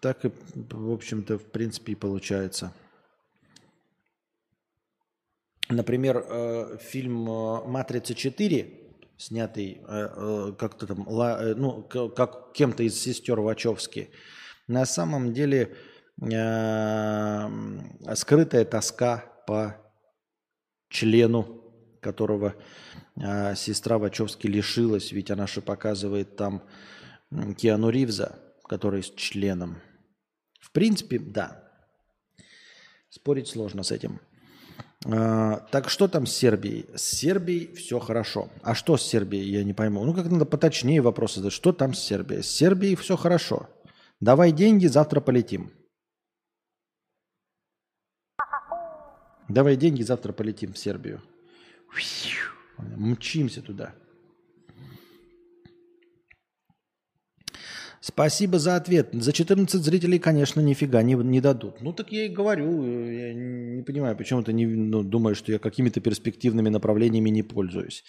[0.00, 2.72] так и, в общем-то, в принципе, и получается.
[5.68, 8.84] Например, э, фильм э, «Матрица 4»,
[9.16, 14.10] снятый э, как-то там, ну, как кем-то из сестер Вачовски,
[14.68, 15.74] на самом деле
[18.14, 19.76] скрытая тоска по
[20.88, 21.62] члену,
[22.00, 22.54] которого
[23.54, 26.62] сестра Вачовски лишилась, ведь она же показывает там
[27.58, 29.80] Киану Ривза, который с членом.
[30.60, 31.62] В принципе, да.
[33.08, 34.20] Спорить сложно с этим.
[35.04, 36.86] А, так что там с Сербией?
[36.94, 38.50] С Сербией все хорошо.
[38.62, 40.04] А что с Сербией, я не пойму.
[40.04, 41.52] Ну, как надо поточнее вопросы задать.
[41.52, 42.42] Что там с Сербией?
[42.42, 43.68] С Сербией все хорошо.
[44.20, 45.72] Давай деньги, завтра полетим.
[49.48, 51.22] Давай деньги, завтра полетим в Сербию.
[52.78, 53.94] Мчимся туда.
[58.06, 59.08] Спасибо за ответ.
[59.12, 61.80] За 14 зрителей, конечно, нифига не, не дадут.
[61.80, 65.58] Ну так я и говорю, я не понимаю, почему ты не ну, думаешь, что я
[65.58, 68.04] какими-то перспективными направлениями не пользуюсь.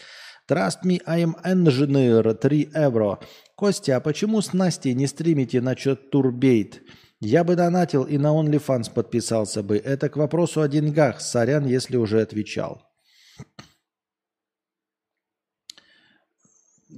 [0.47, 3.17] Trust me, I am engineer, 3 евро.
[3.55, 6.83] Костя, а почему с Настей не стримите насчет турбейт?
[7.19, 9.77] Я бы донатил и на OnlyFans подписался бы.
[9.77, 11.21] Это к вопросу о деньгах.
[11.21, 12.83] Сорян, если уже отвечал.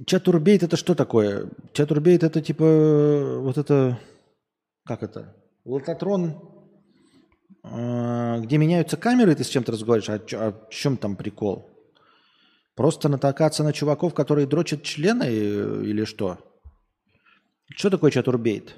[0.06, 1.50] Чатурбейт это что такое?
[1.72, 3.98] Чатурбейт это типа вот это,
[4.84, 5.34] как это?
[5.64, 6.40] Лототрон,
[7.62, 11.68] а, где меняются камеры, ты с чем-то разговариваешь, а, а в чем там прикол?
[12.74, 16.38] Просто натакаться на чуваков, которые дрочат члены э, или что?
[17.76, 18.76] Что такое чатурбейт?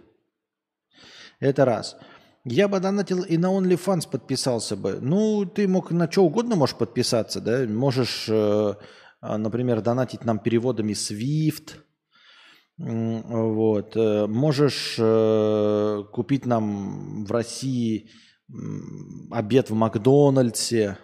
[1.40, 1.96] Это раз.
[2.44, 4.98] Я бы донатил и на OnlyFans подписался бы.
[5.00, 7.64] Ну, ты мог на что угодно можешь подписаться, да?
[7.68, 8.76] Можешь, э, а,
[9.22, 11.76] например, донатить нам переводами SWIFT.
[12.76, 13.96] Вот.
[13.96, 18.10] Э, можешь э, купить нам в России
[19.30, 20.98] обед в Макдональдсе.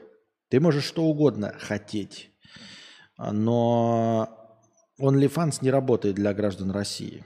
[0.49, 2.31] Ты можешь что угодно хотеть.
[3.16, 4.29] Но
[5.01, 7.25] OnlyFans не работает для граждан России.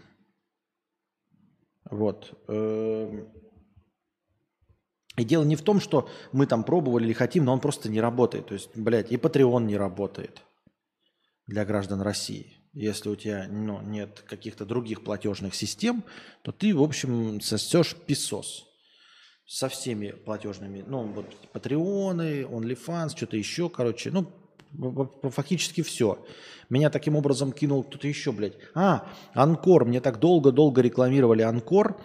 [1.91, 2.39] Вот.
[2.49, 3.33] Эм.
[5.17, 8.01] И дело не в том, что мы там пробовали или хотим, но он просто не
[8.01, 8.47] работает.
[8.47, 10.43] То есть, блядь, и Patreon не работает
[11.53, 12.59] для граждан России.
[12.73, 16.03] Если у тебя ну, нет каких-то других платежных систем,
[16.43, 18.65] то ты, в общем, сосешь песос
[19.47, 20.83] со всеми платежными.
[20.87, 24.11] Ну, вот Патреоны, OnlyFans, что-то еще, короче.
[24.11, 24.33] Ну,
[25.31, 26.25] фактически все.
[26.71, 28.57] Меня таким образом кинул кто-то еще, блядь.
[28.75, 29.85] А, Анкор.
[29.85, 32.01] Мне так долго-долго рекламировали Анкор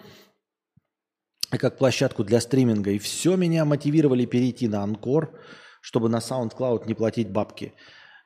[1.50, 2.90] как площадку для стриминга.
[2.90, 5.32] И все меня мотивировали перейти на Анкор,
[5.80, 7.72] чтобы на SoundCloud не платить бабки.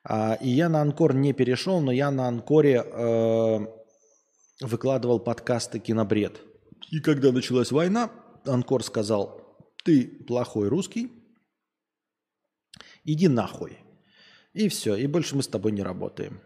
[0.04, 3.66] А, и я на Анкор не перешел, но я на Анкоре э,
[4.60, 6.40] выкладывал подкасты «Кинобред».
[6.90, 8.10] И когда началась война,
[8.44, 11.10] Анкор сказал, ты плохой русский,
[13.04, 13.78] иди нахуй.
[14.52, 16.40] И все, и больше мы с тобой не работаем.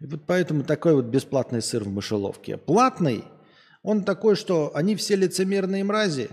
[0.00, 2.56] И вот поэтому такой вот бесплатный сыр в мышеловке.
[2.56, 3.24] Платный,
[3.82, 6.30] он такой, что они все лицемерные мрази,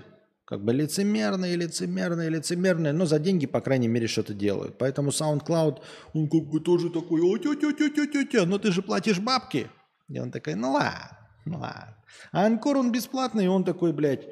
[0.47, 4.77] как бы лицемерные, лицемерные, лицемерные, но за деньги, по крайней мере, что-то делают.
[4.77, 5.81] Поэтому SoundCloud,
[6.13, 9.19] он как бы тоже такой, о тя тя тя тя тя но ты же платишь
[9.19, 9.67] бабки.
[10.07, 11.97] И он такой, ну ладно, ну ладно.
[12.31, 14.25] А Анкор, он бесплатный, и он такой, блядь,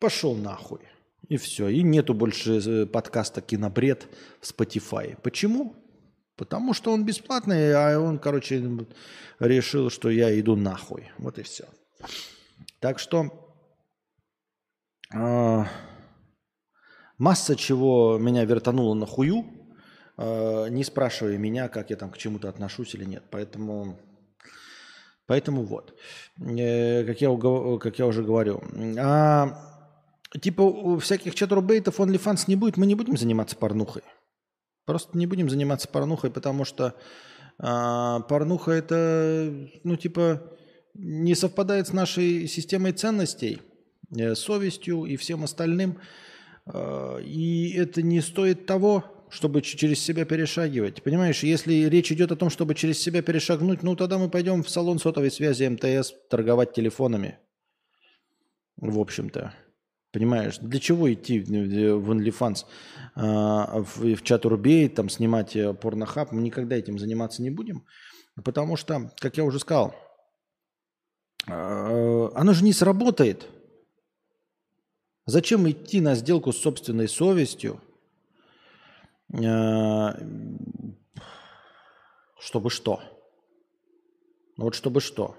[0.00, 0.80] пошел нахуй.
[1.28, 1.68] И все.
[1.68, 4.08] И нету больше э, подкаста «Кинобред»
[4.40, 5.18] в Spotify.
[5.22, 5.76] Почему?
[6.36, 8.86] Потому что он бесплатный, а он, короче,
[9.38, 11.10] решил, что я иду нахуй.
[11.18, 11.66] Вот и все.
[12.80, 13.41] Так что
[17.18, 19.44] масса чего меня вертануло на хую,
[20.18, 23.22] э, не спрашивая меня, как я там к чему-то отношусь или нет.
[23.30, 23.98] Поэтому,
[25.26, 25.94] поэтому вот,
[26.40, 27.36] э, как, я,
[27.78, 28.62] как я уже говорю.
[28.98, 29.72] А
[30.40, 34.02] Типа у всяких чатурбейтов OnlyFans не будет, мы не будем заниматься порнухой.
[34.86, 36.94] Просто не будем заниматься порнухой, потому что
[37.58, 39.52] а, порнуха это,
[39.84, 40.42] ну, типа,
[40.94, 43.60] не совпадает с нашей системой ценностей,
[44.34, 45.98] совестью и всем остальным.
[46.66, 51.02] Э, и это не стоит того, чтобы через себя перешагивать.
[51.02, 54.68] Понимаешь, если речь идет о том, чтобы через себя перешагнуть, ну тогда мы пойдем в
[54.68, 57.38] салон сотовой связи МТС торговать телефонами.
[58.76, 59.54] В общем-то.
[60.12, 62.66] Понимаешь, для чего идти в OnlyFans,
[63.14, 66.32] а, в, чат Рубей, там снимать э, порнохаб?
[66.32, 67.86] Мы никогда этим заниматься не будем,
[68.44, 69.94] потому что, как я уже сказал,
[71.46, 73.48] оно же не сработает.
[75.26, 77.80] Зачем идти на сделку с собственной совестью,
[79.32, 80.16] а,
[82.40, 83.00] чтобы что?
[84.56, 85.36] Ну вот чтобы что?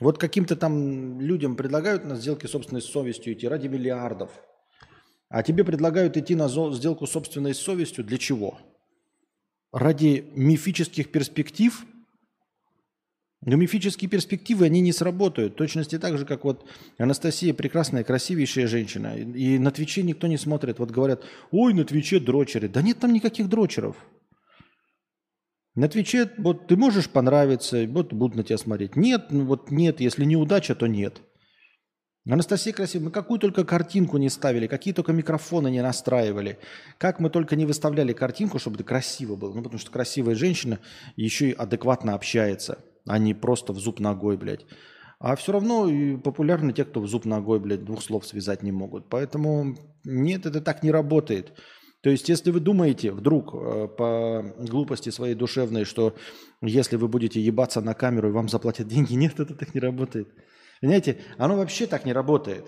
[0.00, 4.30] Вот каким-то там людям предлагают на сделки собственной совестью идти ради миллиардов.
[5.28, 8.58] А тебе предлагают идти на сделку собственной совестью для чего?
[9.72, 11.84] Ради мифических перспектив?
[13.46, 15.56] Но мифические перспективы, они не сработают.
[15.56, 16.66] Точности так же, как вот
[16.96, 19.16] Анастасия прекрасная, красивейшая женщина.
[19.16, 20.78] И на Твиче никто не смотрит.
[20.78, 22.68] Вот говорят, ой, на Твиче дрочеры.
[22.68, 23.96] Да нет там никаких дрочеров.
[25.74, 28.96] На Твиче вот ты можешь понравиться, вот будут на тебя смотреть.
[28.96, 31.20] Нет, ну вот нет, если неудача, то нет.
[32.26, 36.58] Анастасия красивая, мы какую только картинку не ставили, какие только микрофоны не настраивали,
[36.96, 39.52] как мы только не выставляли картинку, чтобы это красиво было.
[39.52, 40.78] Ну, потому что красивая женщина
[41.16, 44.66] еще и адекватно общается, а не просто в зуб ногой, блядь.
[45.18, 45.88] А все равно
[46.18, 49.08] популярны те, кто в зуб ногой, блядь, двух слов связать не могут.
[49.08, 51.52] Поэтому нет, это так не работает.
[52.02, 56.14] То есть, если вы думаете вдруг э, по глупости своей душевной, что
[56.60, 60.28] если вы будете ебаться на камеру и вам заплатят деньги, нет, это так не работает.
[60.82, 62.66] Понимаете, оно вообще так не работает.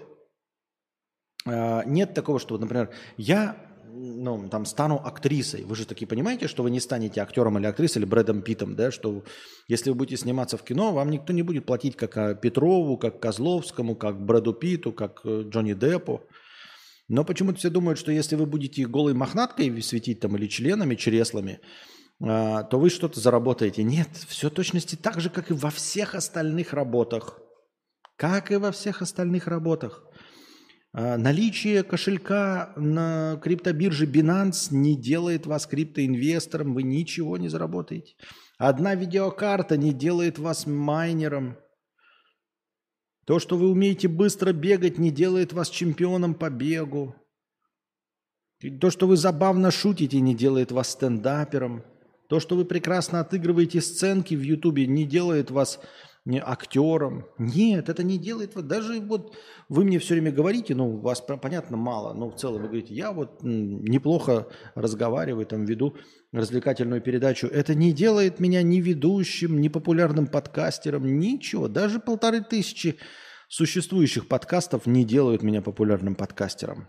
[1.45, 3.57] Э, нет такого, что, например, я
[3.99, 5.64] ну, там, стану актрисой.
[5.64, 8.90] Вы же таки понимаете, что вы не станете актером или актрисой, или Брэдом Питом, да,
[8.90, 9.24] что
[9.68, 13.20] если вы будете сниматься в кино, вам никто не будет платить как э, Петрову, как
[13.20, 16.22] Козловскому, как Брэду Питу, как Джонни Деппу.
[17.09, 21.61] Но почему-то все думают, что если вы будете голой мохнаткой светить там или членами, чреслами,
[22.22, 23.82] а, то вы что-то заработаете.
[23.82, 27.40] Нет, все точности так же, как и во всех остальных работах.
[28.16, 30.05] Как и во всех остальных работах.
[30.99, 38.14] А, наличие кошелька на криптобирже Binance не делает вас криптоинвестором, вы ничего не заработаете.
[38.57, 41.59] Одна видеокарта не делает вас майнером.
[43.26, 47.14] То, что вы умеете быстро бегать, не делает вас чемпионом по бегу.
[48.80, 51.84] То, что вы забавно шутите, не делает вас стендапером.
[52.30, 55.78] То, что вы прекрасно отыгрываете сценки в Ютубе, не делает вас
[56.26, 57.24] не актером.
[57.38, 58.64] Нет, это не делает вас.
[58.64, 59.36] Даже вот
[59.68, 63.12] вы мне все время говорите, ну, вас понятно мало, но в целом вы говорите, я
[63.12, 65.96] вот неплохо разговариваю, там веду
[66.32, 67.46] развлекательную передачу.
[67.46, 71.68] Это не делает меня ни ведущим, ни популярным подкастером, ничего.
[71.68, 72.98] Даже полторы тысячи
[73.48, 76.88] существующих подкастов не делают меня популярным подкастером.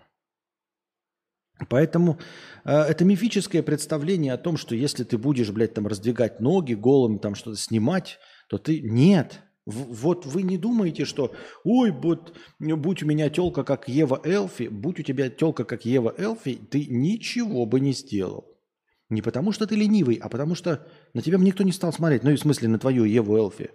[1.69, 2.19] Поэтому
[2.65, 7.19] э, это мифическое представление о том, что если ты будешь, блядь, там раздвигать ноги голым,
[7.19, 8.82] там что-то снимать, то ты...
[8.82, 9.41] Нет.
[9.66, 11.36] Вот вы не думаете, что,
[11.66, 16.16] ой, будь, будь у меня телка как Ева Элфи, будь у тебя телка как Ева
[16.18, 18.48] Элфи, ты ничего бы не сделал.
[19.10, 22.24] Не потому что ты ленивый, а потому что на тебя никто не стал смотреть.
[22.24, 23.72] Ну, и в смысле, на твою Еву Элфи.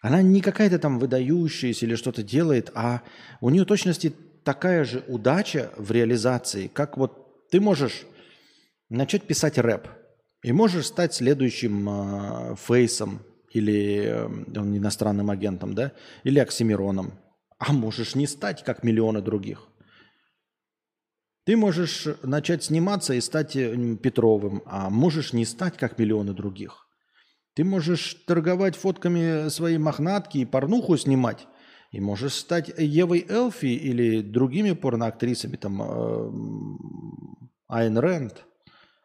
[0.00, 3.02] Она не какая-то там выдающаяся или что-то делает, а
[3.40, 4.12] у нее точности
[4.44, 8.04] такая же удача в реализации, как вот ты можешь
[8.88, 9.88] начать писать рэп
[10.42, 13.22] и можешь стать следующим э, фейсом
[13.58, 14.26] или э,
[14.76, 15.92] иностранным агентом, да,
[16.24, 17.12] или оксимироном,
[17.58, 19.68] а можешь не стать, как миллионы других.
[21.44, 26.86] Ты можешь начать сниматься и стать Петровым, а можешь не стать, как миллионы других.
[27.54, 31.48] Ты можешь торговать фотками своей мохнатки и порнуху снимать,
[31.90, 36.30] и можешь стать Евой Элфи или другими порноактрисами, там, э,
[37.66, 38.44] Айн Рэнд.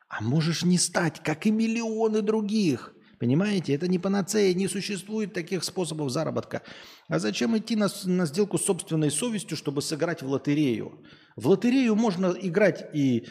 [0.09, 2.93] А можешь не стать, как и миллионы других.
[3.23, 6.61] Понимаете, это не панацея, не существует таких способов заработка.
[7.07, 11.01] А зачем идти на, на сделку с собственной совестью, чтобы сыграть в лотерею?
[11.37, 13.25] В лотерею можно играть и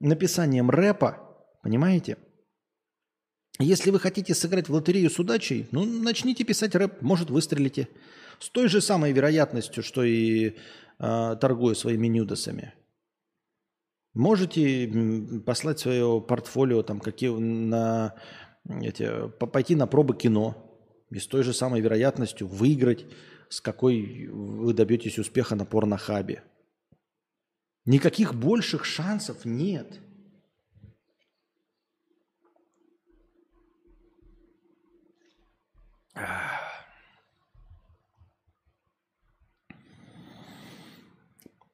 [0.00, 1.20] написанием рэпа,
[1.62, 2.16] понимаете?
[3.60, 7.88] Если вы хотите сыграть в лотерею с удачей, ну, начните писать рэп, может, выстрелите.
[8.40, 10.56] С той же самой вероятностью, что и
[10.98, 12.74] э, торгуя своими нюдосами.
[14.12, 14.90] Можете
[15.44, 18.14] послать свое портфолио там, какие, на,
[18.68, 20.56] эти, пойти на пробы кино
[21.10, 23.06] и с той же самой вероятностью выиграть,
[23.48, 26.42] с какой вы добьетесь успеха на порнохабе.
[27.84, 30.00] Никаких больших шансов нет.
[36.18, 36.55] Ah.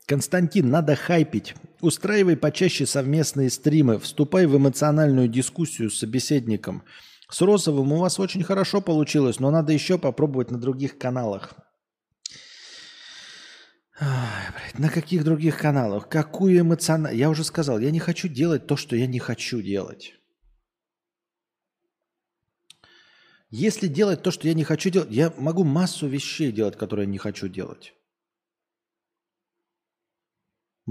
[0.06, 1.54] Константин, надо хайпить.
[1.80, 6.84] Устраивай почаще совместные стримы, вступай в эмоциональную дискуссию с собеседником.
[7.30, 11.54] С Розовым у вас очень хорошо получилось, но надо еще попробовать на других каналах.
[13.98, 16.08] Блядь, на каких других каналах?
[16.08, 17.18] Какую эмоциональную...
[17.18, 20.14] Я уже сказал, я не хочу делать то, что я не хочу делать.
[23.50, 27.10] Если делать то, что я не хочу делать, я могу массу вещей делать, которые я
[27.10, 27.94] не хочу делать.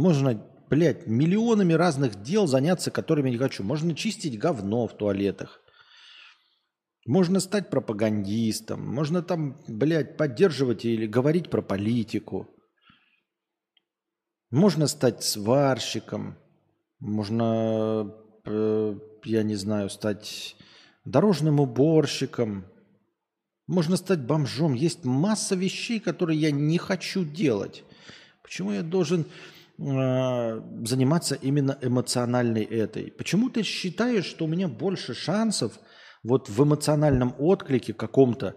[0.02, 3.64] Можно, блядь, миллионами разных дел заняться, которыми не хочу.
[3.64, 5.62] Можно чистить говно в туалетах.
[7.06, 8.82] Можно стать пропагандистом.
[8.84, 12.49] Можно там, блядь, поддерживать или говорить про политику.
[14.49, 16.36] Можно стать сварщиком.
[16.99, 18.12] Можно,
[18.45, 20.56] э, я не знаю, стать
[21.06, 22.66] дорожным уборщиком.
[23.68, 24.74] Можно стать бомжом.
[24.74, 27.84] Есть масса вещей, которые я не хочу делать.
[28.41, 29.28] Почему я должен
[29.80, 33.11] Э, заниматься именно эмоциональной этой.
[33.11, 35.80] Почему ты считаешь, что у меня больше шансов
[36.24, 38.55] вот в эмоциональном отклике каком-то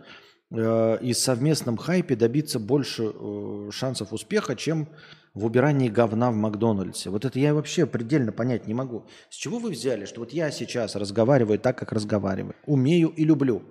[0.50, 4.88] э, и совместном хайпе добиться больше э, шансов успеха, чем
[5.32, 7.08] в убирании говна в Макдональдсе?
[7.08, 9.06] Вот это я вообще предельно понять не могу.
[9.30, 13.62] С чего вы взяли, что вот я сейчас разговариваю так, как разговариваю, умею и люблю,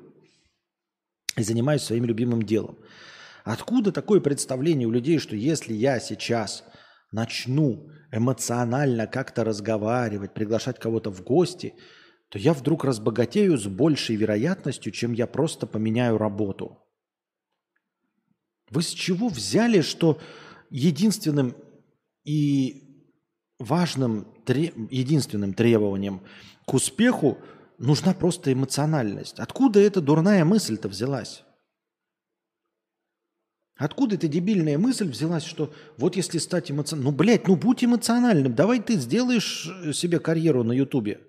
[1.38, 2.80] и занимаюсь своим любимым делом?
[3.44, 6.64] Откуда такое представление у людей, что если я сейчас
[7.14, 11.74] начну эмоционально как-то разговаривать, приглашать кого-то в гости,
[12.30, 16.80] то я вдруг разбогатею с большей вероятностью, чем я просто поменяю работу.
[18.70, 20.20] Вы с чего взяли, что
[20.70, 21.56] единственным
[22.24, 23.08] и
[23.60, 26.22] важным, единственным требованием
[26.66, 27.38] к успеху
[27.78, 29.40] нужна просто эмоциональность?
[29.40, 31.44] Откуда эта дурная мысль-то взялась?
[33.76, 37.12] Откуда эта дебильная мысль взялась, что вот если стать эмоциональным...
[37.12, 38.54] Ну, блядь, ну будь эмоциональным.
[38.54, 41.22] Давай ты сделаешь э, себе карьеру на Ютубе.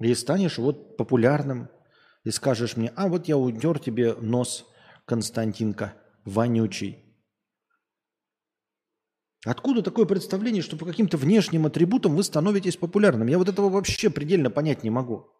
[0.00, 1.68] И станешь вот популярным.
[2.24, 4.66] И скажешь мне, а вот я утер тебе нос,
[5.06, 5.94] Константинка,
[6.24, 7.04] вонючий.
[9.44, 13.28] Откуда такое представление, что по каким-то внешним атрибутам вы становитесь популярным?
[13.28, 15.30] Я вот этого вообще предельно понять не могу.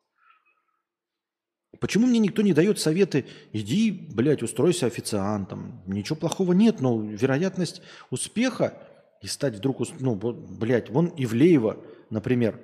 [1.81, 5.83] Почему мне никто не дает советы, иди, блядь, устройся официантом.
[5.87, 8.74] Ничего плохого нет, но вероятность успеха
[9.22, 11.79] и стать вдруг, ну, блядь, вон Ивлеева,
[12.11, 12.61] например,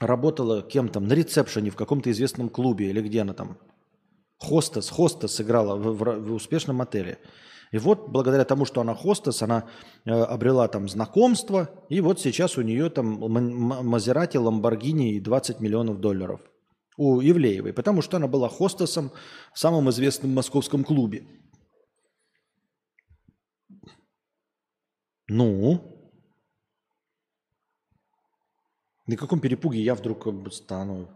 [0.00, 3.58] работала кем-то на ресепшене в каком-то известном клубе или где она там.
[4.38, 7.18] Хостес, хостес сыграла в, в, в успешном отеле.
[7.72, 9.64] И вот благодаря тому, что она хостес, она
[10.04, 16.00] э, обрела там знакомство, и вот сейчас у нее там Мазерати, Ламборгини и 20 миллионов
[16.00, 16.40] долларов
[16.98, 19.12] у Ивлеевой, потому что она была хостесом
[19.54, 21.24] в самом известном московском клубе.
[25.28, 25.94] Ну?
[29.06, 31.08] На каком перепуге я вдруг стану?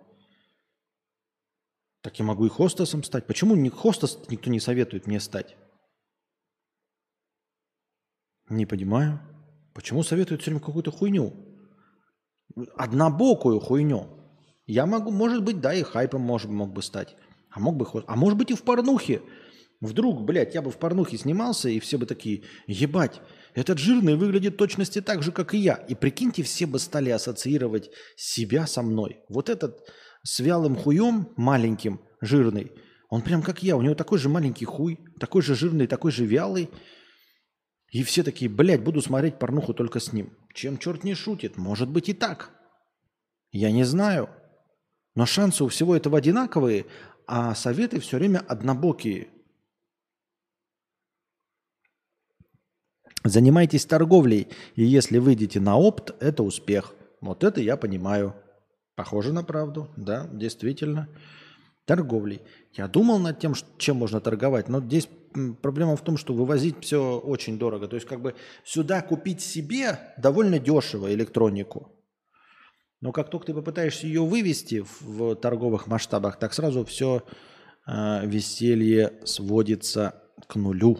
[2.00, 3.26] Так я могу и хостесом стать.
[3.26, 5.56] Почему не хостес никто не советует мне стать?
[8.48, 9.20] Не понимаю.
[9.74, 11.32] Почему советуют все время какую-то хуйню?
[12.76, 14.21] Однобокую хуйню.
[14.72, 17.14] Я могу, может быть, да, и хайпом может, мог бы стать.
[17.50, 19.20] А мог бы, а может быть и в порнухе.
[19.82, 23.20] Вдруг, блядь, я бы в порнухе снимался, и все бы такие, ебать,
[23.52, 25.74] этот жирный выглядит точности так же, как и я.
[25.74, 29.20] И прикиньте, все бы стали ассоциировать себя со мной.
[29.28, 29.78] Вот этот
[30.22, 32.72] с вялым хуем, маленьким, жирный,
[33.10, 36.24] он прям как я, у него такой же маленький хуй, такой же жирный, такой же
[36.24, 36.70] вялый.
[37.90, 40.32] И все такие, блядь, буду смотреть порнуху только с ним.
[40.54, 41.58] Чем черт не шутит?
[41.58, 42.52] Может быть и так.
[43.50, 44.30] Я не знаю.
[45.14, 46.86] Но шансы у всего этого одинаковые,
[47.26, 49.28] а советы все время однобокие.
[53.24, 56.94] Занимайтесь торговлей, и если выйдете на опт, это успех.
[57.20, 58.34] Вот это я понимаю.
[58.96, 61.08] Похоже на правду, да, действительно.
[61.84, 62.42] Торговлей.
[62.72, 65.08] Я думал над тем, чем можно торговать, но здесь
[65.62, 67.86] проблема в том, что вывозить все очень дорого.
[67.86, 68.34] То есть как бы
[68.64, 71.92] сюда купить себе довольно дешево электронику.
[73.02, 77.24] Но как только ты попытаешься ее вывести в, торговых масштабах, так сразу все
[77.84, 80.98] э, веселье сводится к нулю.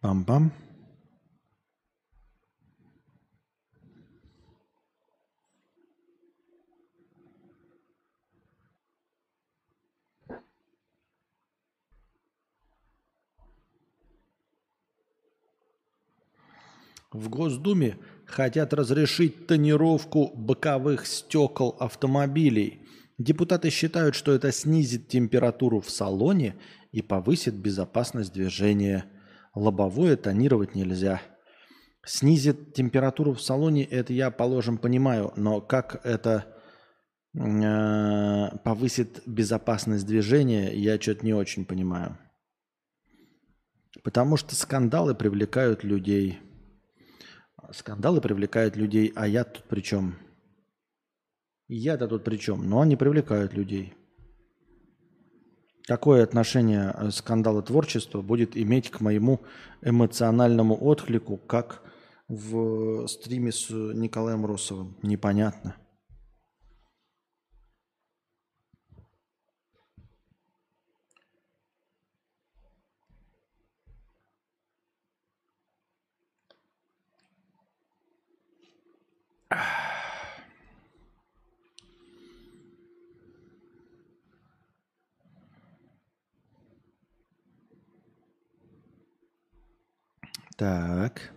[0.00, 0.52] Пам-пам.
[17.12, 22.80] В Госдуме хотят разрешить тонировку боковых стекол автомобилей.
[23.18, 26.56] Депутаты считают, что это снизит температуру в салоне
[26.90, 29.04] и повысит безопасность движения.
[29.54, 31.20] Лобовое тонировать нельзя.
[32.04, 36.46] Снизит температуру в салоне, это я, положим, понимаю, но как это
[37.38, 42.18] э, повысит безопасность движения, я что-то не очень понимаю.
[44.02, 46.40] Потому что скандалы привлекают людей–
[47.72, 50.16] Скандалы привлекают людей, а я тут при чем?
[51.68, 52.68] Я-то тут при чем?
[52.68, 53.94] Но они привлекают людей.
[55.86, 59.40] Какое отношение э, скандалы творчества будет иметь к моему
[59.80, 61.82] эмоциональному отклику, как
[62.28, 64.96] в стриме с Николаем Росовым?
[65.02, 65.76] Непонятно.
[90.56, 91.32] Так.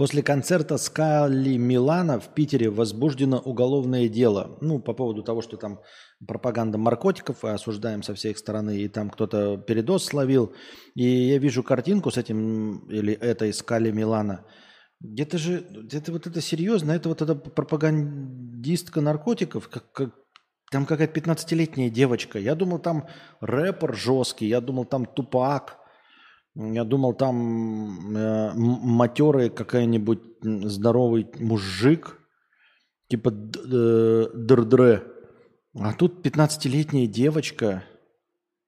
[0.00, 4.56] После концерта Скали Милана в Питере возбуждено уголовное дело.
[4.62, 5.80] Ну, по поводу того, что там
[6.26, 10.54] пропаганда наркотиков, и осуждаем со всех стороны, и там кто-то передоз словил.
[10.94, 14.46] И я вижу картинку с этим, или этой Скали Милана.
[15.00, 20.14] Где-то же, где-то вот это серьезно, это вот эта пропагандистка наркотиков, как, как
[20.70, 22.38] там какая-то 15-летняя девочка.
[22.38, 23.06] Я думал, там
[23.40, 25.78] рэпер жесткий, я думал, там тупак.
[26.54, 32.18] Я думал, там э, матерый какой-нибудь здоровый мужик,
[33.08, 35.04] типа э, др
[35.74, 37.84] А тут 15-летняя девочка,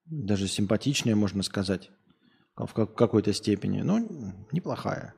[0.07, 1.91] даже симпатичная, можно сказать,
[2.57, 3.83] в какой-то степени.
[3.83, 4.09] Ну,
[4.53, 5.15] неплохая.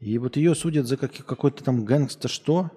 [0.00, 2.70] И вот ее судят за как, какой-то там гэнгста что?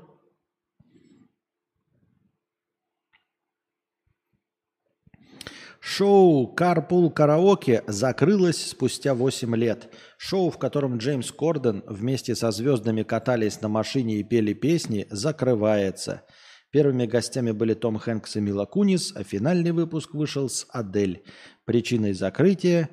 [5.80, 9.94] Шоу «Карпул караоке» закрылось спустя 8 лет.
[10.18, 16.24] Шоу, в котором Джеймс Корден вместе со звездами катались на машине и пели песни, закрывается.
[16.72, 21.26] Первыми гостями были Том Хэнкс и Мила Кунис, а финальный выпуск вышел с Адель.
[21.66, 22.90] Причиной закрытия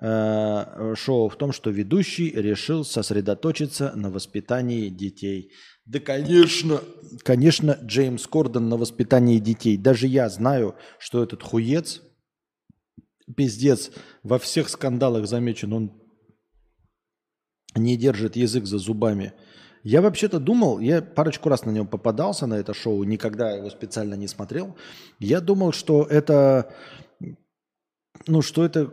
[0.00, 5.52] э, шоу в том, что ведущий решил сосредоточиться на воспитании детей.
[5.84, 6.80] Да, конечно,
[7.24, 9.76] конечно, Джеймс Корден на воспитании детей.
[9.76, 12.02] Даже я знаю, что этот хуец,
[13.36, 13.90] пиздец,
[14.22, 16.00] во всех скандалах замечен, он
[17.74, 19.32] не держит язык за зубами.
[19.82, 24.14] Я вообще-то думал, я парочку раз на нем попадался, на это шоу, никогда его специально
[24.14, 24.76] не смотрел.
[25.18, 26.74] Я думал, что это,
[28.26, 28.92] ну, что это,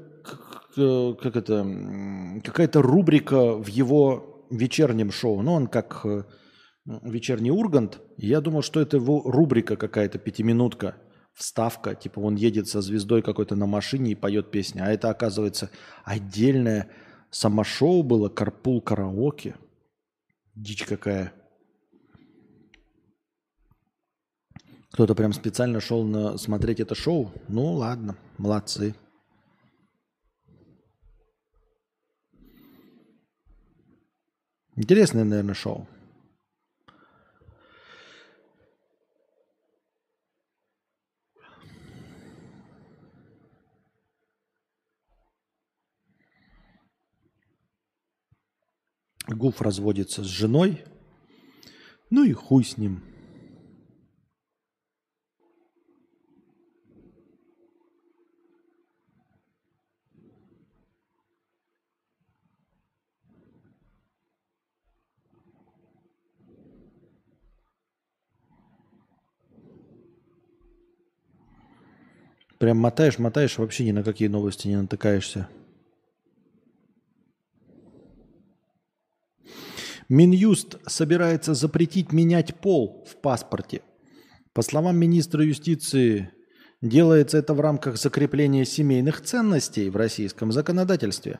[0.77, 5.41] как это, какая-то рубрика в его вечернем шоу.
[5.41, 6.23] Ну, он как э,
[6.85, 7.99] вечерний Ургант.
[8.17, 10.95] Я думал, что это его рубрика какая-то, пятиминутка,
[11.33, 11.95] вставка.
[11.95, 14.79] Типа он едет со звездой какой-то на машине и поет песни.
[14.79, 15.69] А это, оказывается,
[16.03, 16.89] отдельное
[17.31, 19.55] самошоу было, карпул караоке.
[20.55, 21.33] Дичь какая.
[24.91, 27.31] Кто-то прям специально шел на смотреть это шоу.
[27.47, 28.95] Ну ладно, молодцы.
[34.77, 35.87] Интересное, наверное, шоу.
[49.27, 50.85] Гуф разводится с женой.
[52.11, 53.16] Ну и хуй с ним.
[72.59, 75.47] Прям мотаешь, мотаешь, вообще ни на какие новости не натыкаешься.
[80.09, 83.81] Минюст собирается запретить менять пол в паспорте.
[84.53, 86.31] По словам министра юстиции,
[86.81, 91.39] делается это в рамках закрепления семейных ценностей в российском законодательстве.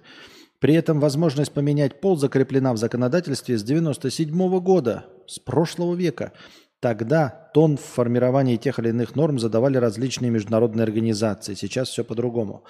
[0.60, 6.34] При этом возможность поменять пол закреплена в законодательстве с 1997 года, с прошлого века.
[6.80, 11.56] Тогда тон в формировании тех или иных норм задавали различные международные организации.
[11.56, 12.66] Сейчас все по-другому.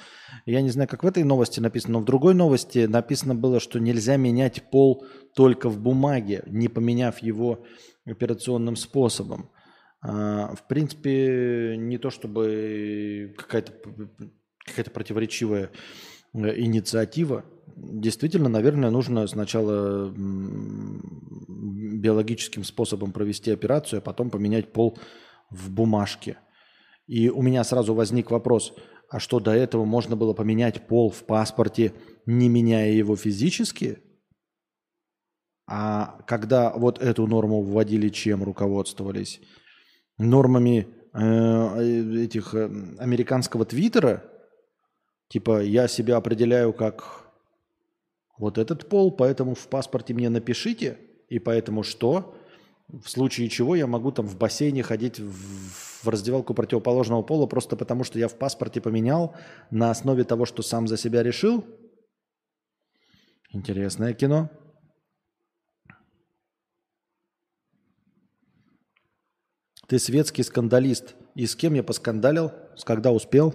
[0.45, 3.79] Я не знаю, как в этой новости написано, но в другой новости написано было, что
[3.79, 5.05] нельзя менять пол
[5.35, 7.65] только в бумаге, не поменяв его
[8.05, 9.51] операционным способом.
[10.01, 13.73] А, в принципе, не то чтобы какая-то
[14.67, 15.71] какая противоречивая
[16.33, 17.45] э, инициатива.
[17.77, 20.11] Действительно, наверное, нужно сначала
[21.47, 24.97] биологическим способом провести операцию, а потом поменять пол
[25.51, 26.37] в бумажке.
[27.05, 28.73] И у меня сразу возник вопрос,
[29.09, 31.93] а что до этого можно было поменять пол в паспорте,
[32.25, 33.99] не меняя его физически?
[35.67, 39.39] А когда вот эту норму вводили, чем руководствовались?
[40.17, 42.65] Нормами э, этих э,
[42.97, 44.23] американского твиттера?
[45.29, 47.26] Типа я себя определяю как
[48.37, 50.97] вот этот пол, поэтому в паспорте мне напишите–
[51.29, 52.35] и поэтому что?
[52.87, 57.75] В случае чего я могу там в бассейне ходить в, в раздевалку противоположного пола просто
[57.75, 59.35] потому, что я в паспорте поменял
[59.71, 61.65] на основе того, что сам за себя решил?
[63.51, 64.49] Интересное кино.
[69.87, 71.15] Ты светский скандалист.
[71.35, 72.51] И с кем я поскандалил?
[72.75, 73.53] С когда успел?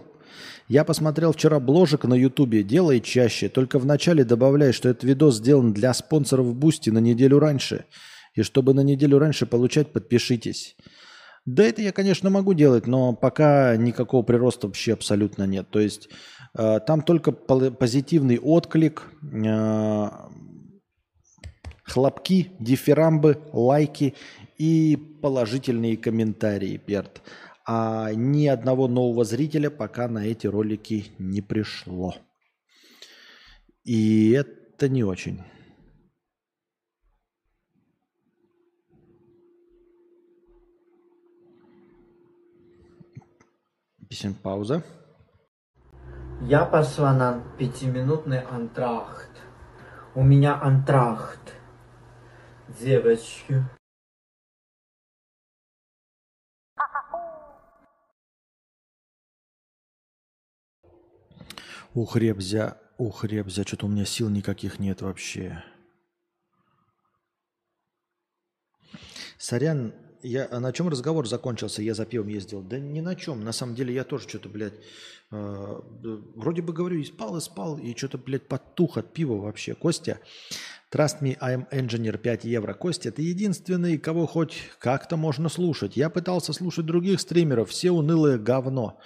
[0.69, 5.73] Я посмотрел вчера бложек на ютубе, делай чаще, только вначале добавляй, что этот видос сделан
[5.73, 7.85] для спонсоров Бусти на неделю раньше.
[8.35, 10.77] И чтобы на неделю раньше получать, подпишитесь.
[11.45, 15.69] Да это я, конечно, могу делать, но пока никакого прироста вообще абсолютно нет.
[15.71, 16.09] То есть
[16.57, 20.09] э, там только позитивный отклик, э,
[21.83, 24.15] хлопки, дифирамбы, лайки
[24.57, 27.23] и положительные комментарии, Перт
[27.67, 32.15] а ни одного нового зрителя пока на эти ролики не пришло.
[33.85, 35.43] И это не очень.
[44.09, 44.85] Писем пауза.
[46.43, 49.31] Я пошла на пятиминутный антрахт.
[50.15, 51.55] У меня антрахт.
[52.81, 53.65] Девочки.
[61.95, 65.63] Ух, ребзя, ух, ребзя, что-то у меня сил никаких нет вообще.
[69.39, 69.93] Сорян,
[70.23, 71.83] Я, а на чем разговор закончился?
[71.83, 72.63] Я за пивом ездил.
[72.63, 73.45] Да ни на чем.
[73.45, 74.75] На самом деле я тоже что-то, блядь,
[75.33, 75.81] э,
[76.37, 79.75] вроде бы говорю, и спал, и спал, и что-то, блядь, потух от пива вообще.
[79.75, 80.21] Костя,
[80.93, 82.73] Trust me, I'm engineer 5 евро.
[82.73, 85.97] Костя, ты единственный, кого хоть как-то можно слушать.
[85.97, 89.01] Я пытался слушать других стримеров, все унылое говно.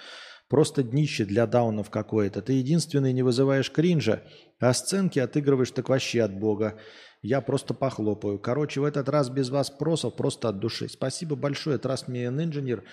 [0.49, 2.41] Просто днище для даунов какое-то.
[2.41, 4.23] Ты единственный не вызываешь кринжа,
[4.59, 6.79] а сценки отыгрываешь так вообще от бога.
[7.21, 8.39] Я просто похлопаю.
[8.39, 10.87] Короче, в этот раз без вас просов, просто от души.
[10.87, 12.83] Спасибо большое, Trust Me an Engineer.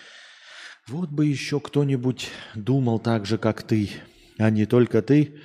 [0.88, 3.90] Вот бы еще кто-нибудь думал так же, как ты,
[4.38, 5.40] а не только ты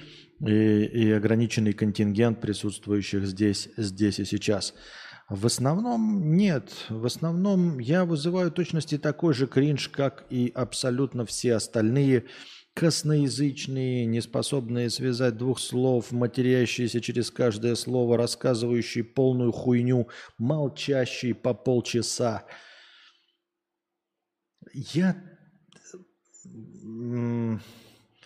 [0.46, 4.74] и, и ограниченный контингент присутствующих здесь, здесь и сейчас.
[5.30, 6.88] В основном нет.
[6.90, 12.26] В основном я вызываю точности такой же кринж, как и абсолютно все остальные
[12.74, 20.08] косноязычные, неспособные связать двух слов, матерящиеся через каждое слово, рассказывающие полную хуйню,
[20.40, 22.46] молчащие по полчаса.
[24.74, 25.16] Я,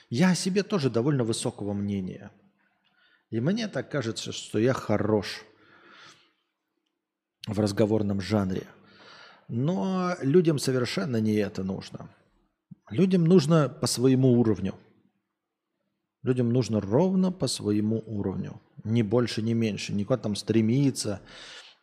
[0.10, 2.32] я о себе тоже довольно высокого мнения.
[3.30, 5.44] И мне так кажется, что я хорош
[7.48, 8.68] в разговорном жанре.
[9.48, 12.10] Но людям совершенно не это нужно.
[12.90, 14.76] Людям нужно по своему уровню.
[16.22, 18.62] Людям нужно ровно по своему уровню.
[18.84, 19.94] Ни больше, ни меньше.
[19.94, 21.20] Никуда там стремиться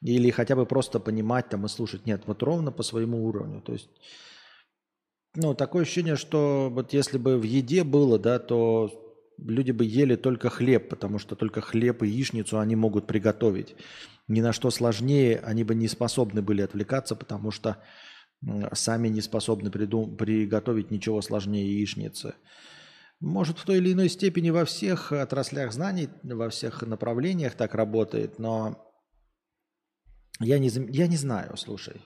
[0.03, 2.07] или хотя бы просто понимать там и слушать.
[2.07, 3.61] Нет, вот ровно по своему уровню.
[3.61, 3.89] То есть,
[5.35, 9.10] ну, такое ощущение, что вот если бы в еде было, да, то
[9.47, 13.77] люди бы ели только хлеб, потому что только хлеб и яичницу они могут приготовить
[14.31, 17.83] ни на что сложнее они бы не способны были отвлекаться, потому что
[18.73, 22.35] сами не способны придум- приготовить ничего сложнее яичницы.
[23.19, 28.39] Может, в той или иной степени во всех отраслях знаний, во всех направлениях так работает,
[28.39, 28.87] но
[30.39, 32.01] я не, я не знаю, слушай.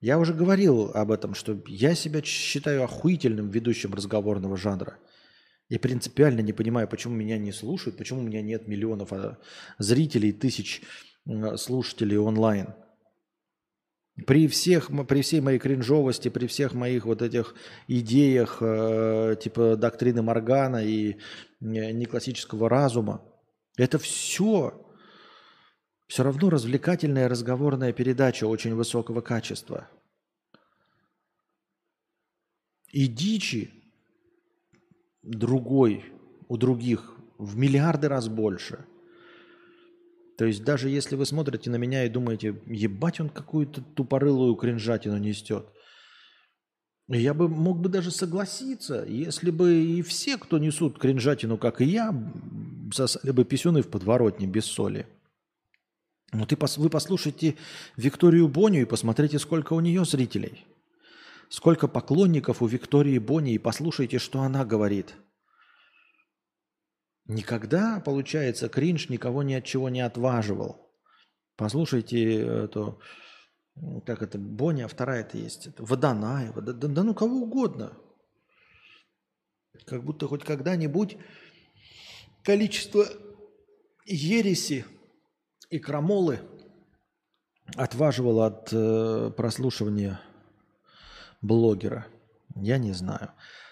[0.00, 4.96] Я уже говорил об этом, что я себя считаю охуительным ведущим разговорного жанра–
[5.72, 9.38] я принципиально не понимаю, почему меня не слушают, почему у меня нет миллионов а,
[9.78, 10.82] зрителей, тысяч
[11.56, 12.74] слушателей онлайн.
[14.26, 17.54] При, всех, при всей моей кринжовости, при всех моих вот этих
[17.88, 21.14] идеях э, типа доктрины Моргана и э,
[21.60, 23.24] неклассического разума,
[23.78, 24.78] это все
[26.06, 29.88] все равно развлекательная разговорная передача очень высокого качества.
[32.90, 33.81] И дичи
[35.22, 36.04] другой
[36.48, 38.84] у других в миллиарды раз больше.
[40.38, 45.18] То есть даже если вы смотрите на меня и думаете, ебать он какую-то тупорылую кринжатину
[45.18, 45.66] несет,
[47.08, 51.84] я бы мог бы даже согласиться, если бы и все, кто несут кринжатину, как и
[51.84, 52.14] я,
[52.92, 55.06] сосали бы писюны в подворотне без соли.
[56.32, 57.56] Но ты, вы послушайте
[57.96, 60.64] Викторию Боню и посмотрите, сколько у нее зрителей.
[61.52, 65.16] Сколько поклонников у Виктории Бонни, и послушайте, что она говорит.
[67.26, 70.90] Никогда, получается, кринж никого ни от чего не отваживал.
[71.56, 73.02] Послушайте эту,
[74.06, 77.98] как это, Бонни, а вторая это есть, это Водонаева, да, да, да ну кого угодно.
[79.84, 81.18] Как будто хоть когда-нибудь
[82.44, 83.04] количество
[84.06, 84.86] ереси
[85.68, 86.40] и крамолы
[87.76, 90.18] отваживало от э, прослушивания
[91.42, 92.06] блогера?
[92.56, 93.30] Я не знаю.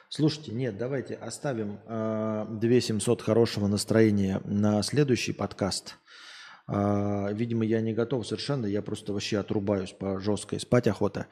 [0.09, 5.99] Слушайте, нет, давайте оставим э, 2700 хорошего настроения на следующий подкаст.
[6.67, 11.29] Э, видимо, я не готов совершенно, я просто вообще отрубаюсь по жесткой, спать охота.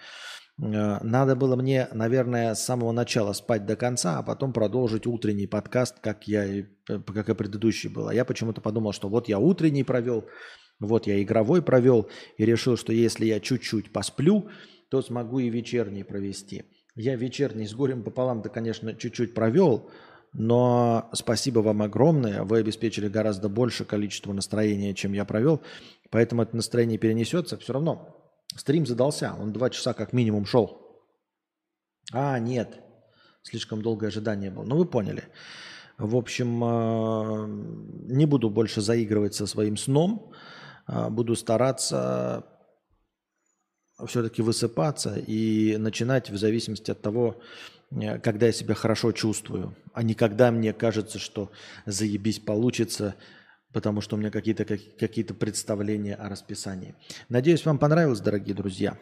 [0.62, 5.48] Э, надо было мне, наверное, с самого начала спать до конца, а потом продолжить утренний
[5.48, 8.06] подкаст, как, я, и, как и предыдущий был.
[8.06, 10.24] А я почему-то подумал, что вот я утренний провел,
[10.78, 14.48] вот я игровой провел, и решил, что если я чуть-чуть посплю,
[14.88, 16.64] то смогу и вечерний провести.
[16.94, 19.90] Я вечерний с горем пополам-то, конечно, чуть-чуть провел,
[20.32, 22.42] но спасибо вам огромное.
[22.42, 25.62] Вы обеспечили гораздо больше количество настроения, чем я провел.
[26.10, 27.56] Поэтому это настроение перенесется.
[27.56, 29.34] Все равно стрим задался.
[29.38, 31.02] Он два часа как минимум шел.
[32.12, 32.80] А, нет.
[33.42, 34.64] Слишком долгое ожидание было.
[34.64, 35.24] Ну, вы поняли.
[35.96, 40.32] В общем, э, не буду больше заигрывать со своим сном.
[40.86, 42.46] Э, буду стараться
[44.06, 47.40] все-таки высыпаться и начинать в зависимости от того,
[47.90, 51.50] э, когда я себя хорошо чувствую, а не когда мне кажется, что
[51.86, 53.16] заебись получится,
[53.72, 56.94] потому что у меня какие-то какие представления о расписании.
[57.28, 58.98] Надеюсь, вам понравилось, дорогие друзья.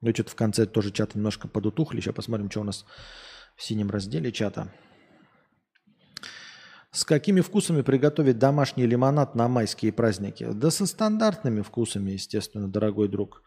[0.00, 2.00] Ну, что-то в конце тоже чат немножко подутухли.
[2.00, 2.84] Сейчас посмотрим, что у нас
[3.56, 4.72] в синем разделе чата.
[6.90, 10.46] С какими вкусами приготовить домашний лимонад на майские праздники?
[10.52, 13.42] Да со стандартными вкусами, естественно, дорогой друг.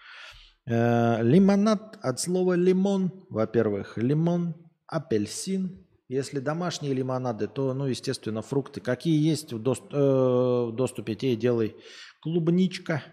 [0.68, 3.98] Э, лимонад от слова лимон, во-первых.
[3.98, 4.56] Лимон,
[4.88, 5.86] апельсин.
[6.08, 8.82] Если домашние лимонады, то, ну, естественно, фрукты.
[8.82, 11.76] Какие есть в, дост- э, в доступе, те и делай.
[12.22, 13.04] Клубничка.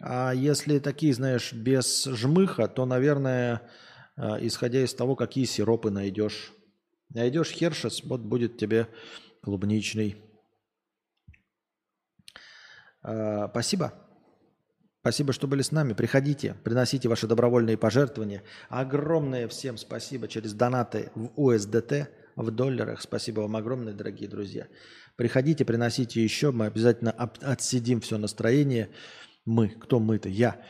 [0.00, 3.70] А если такие, знаешь, без жмыха, то, наверное,
[4.16, 6.52] э, исходя из того, какие сиропы найдешь.
[7.08, 8.88] Найдешь хершес, вот будет тебе
[9.42, 10.16] клубничный.
[13.02, 13.94] Э, спасибо.
[15.02, 15.94] Спасибо, что были с нами.
[15.94, 18.44] Приходите, приносите ваши добровольные пожертвования.
[18.68, 22.06] Огромное всем спасибо через донаты в USDT,
[22.36, 23.00] в долларах.
[23.02, 24.68] Спасибо вам огромное, дорогие друзья.
[25.16, 26.52] Приходите, приносите еще.
[26.52, 28.90] Мы обязательно отсидим все настроение.
[29.44, 30.28] Мы, кто мы-то?
[30.28, 30.64] Я.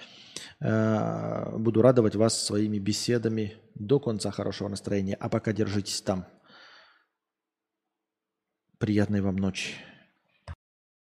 [0.61, 5.15] Э, буду радовать вас своими беседами до конца хорошего настроения.
[5.21, 6.25] А пока держитесь там.
[8.79, 9.75] Приятной вам ночи.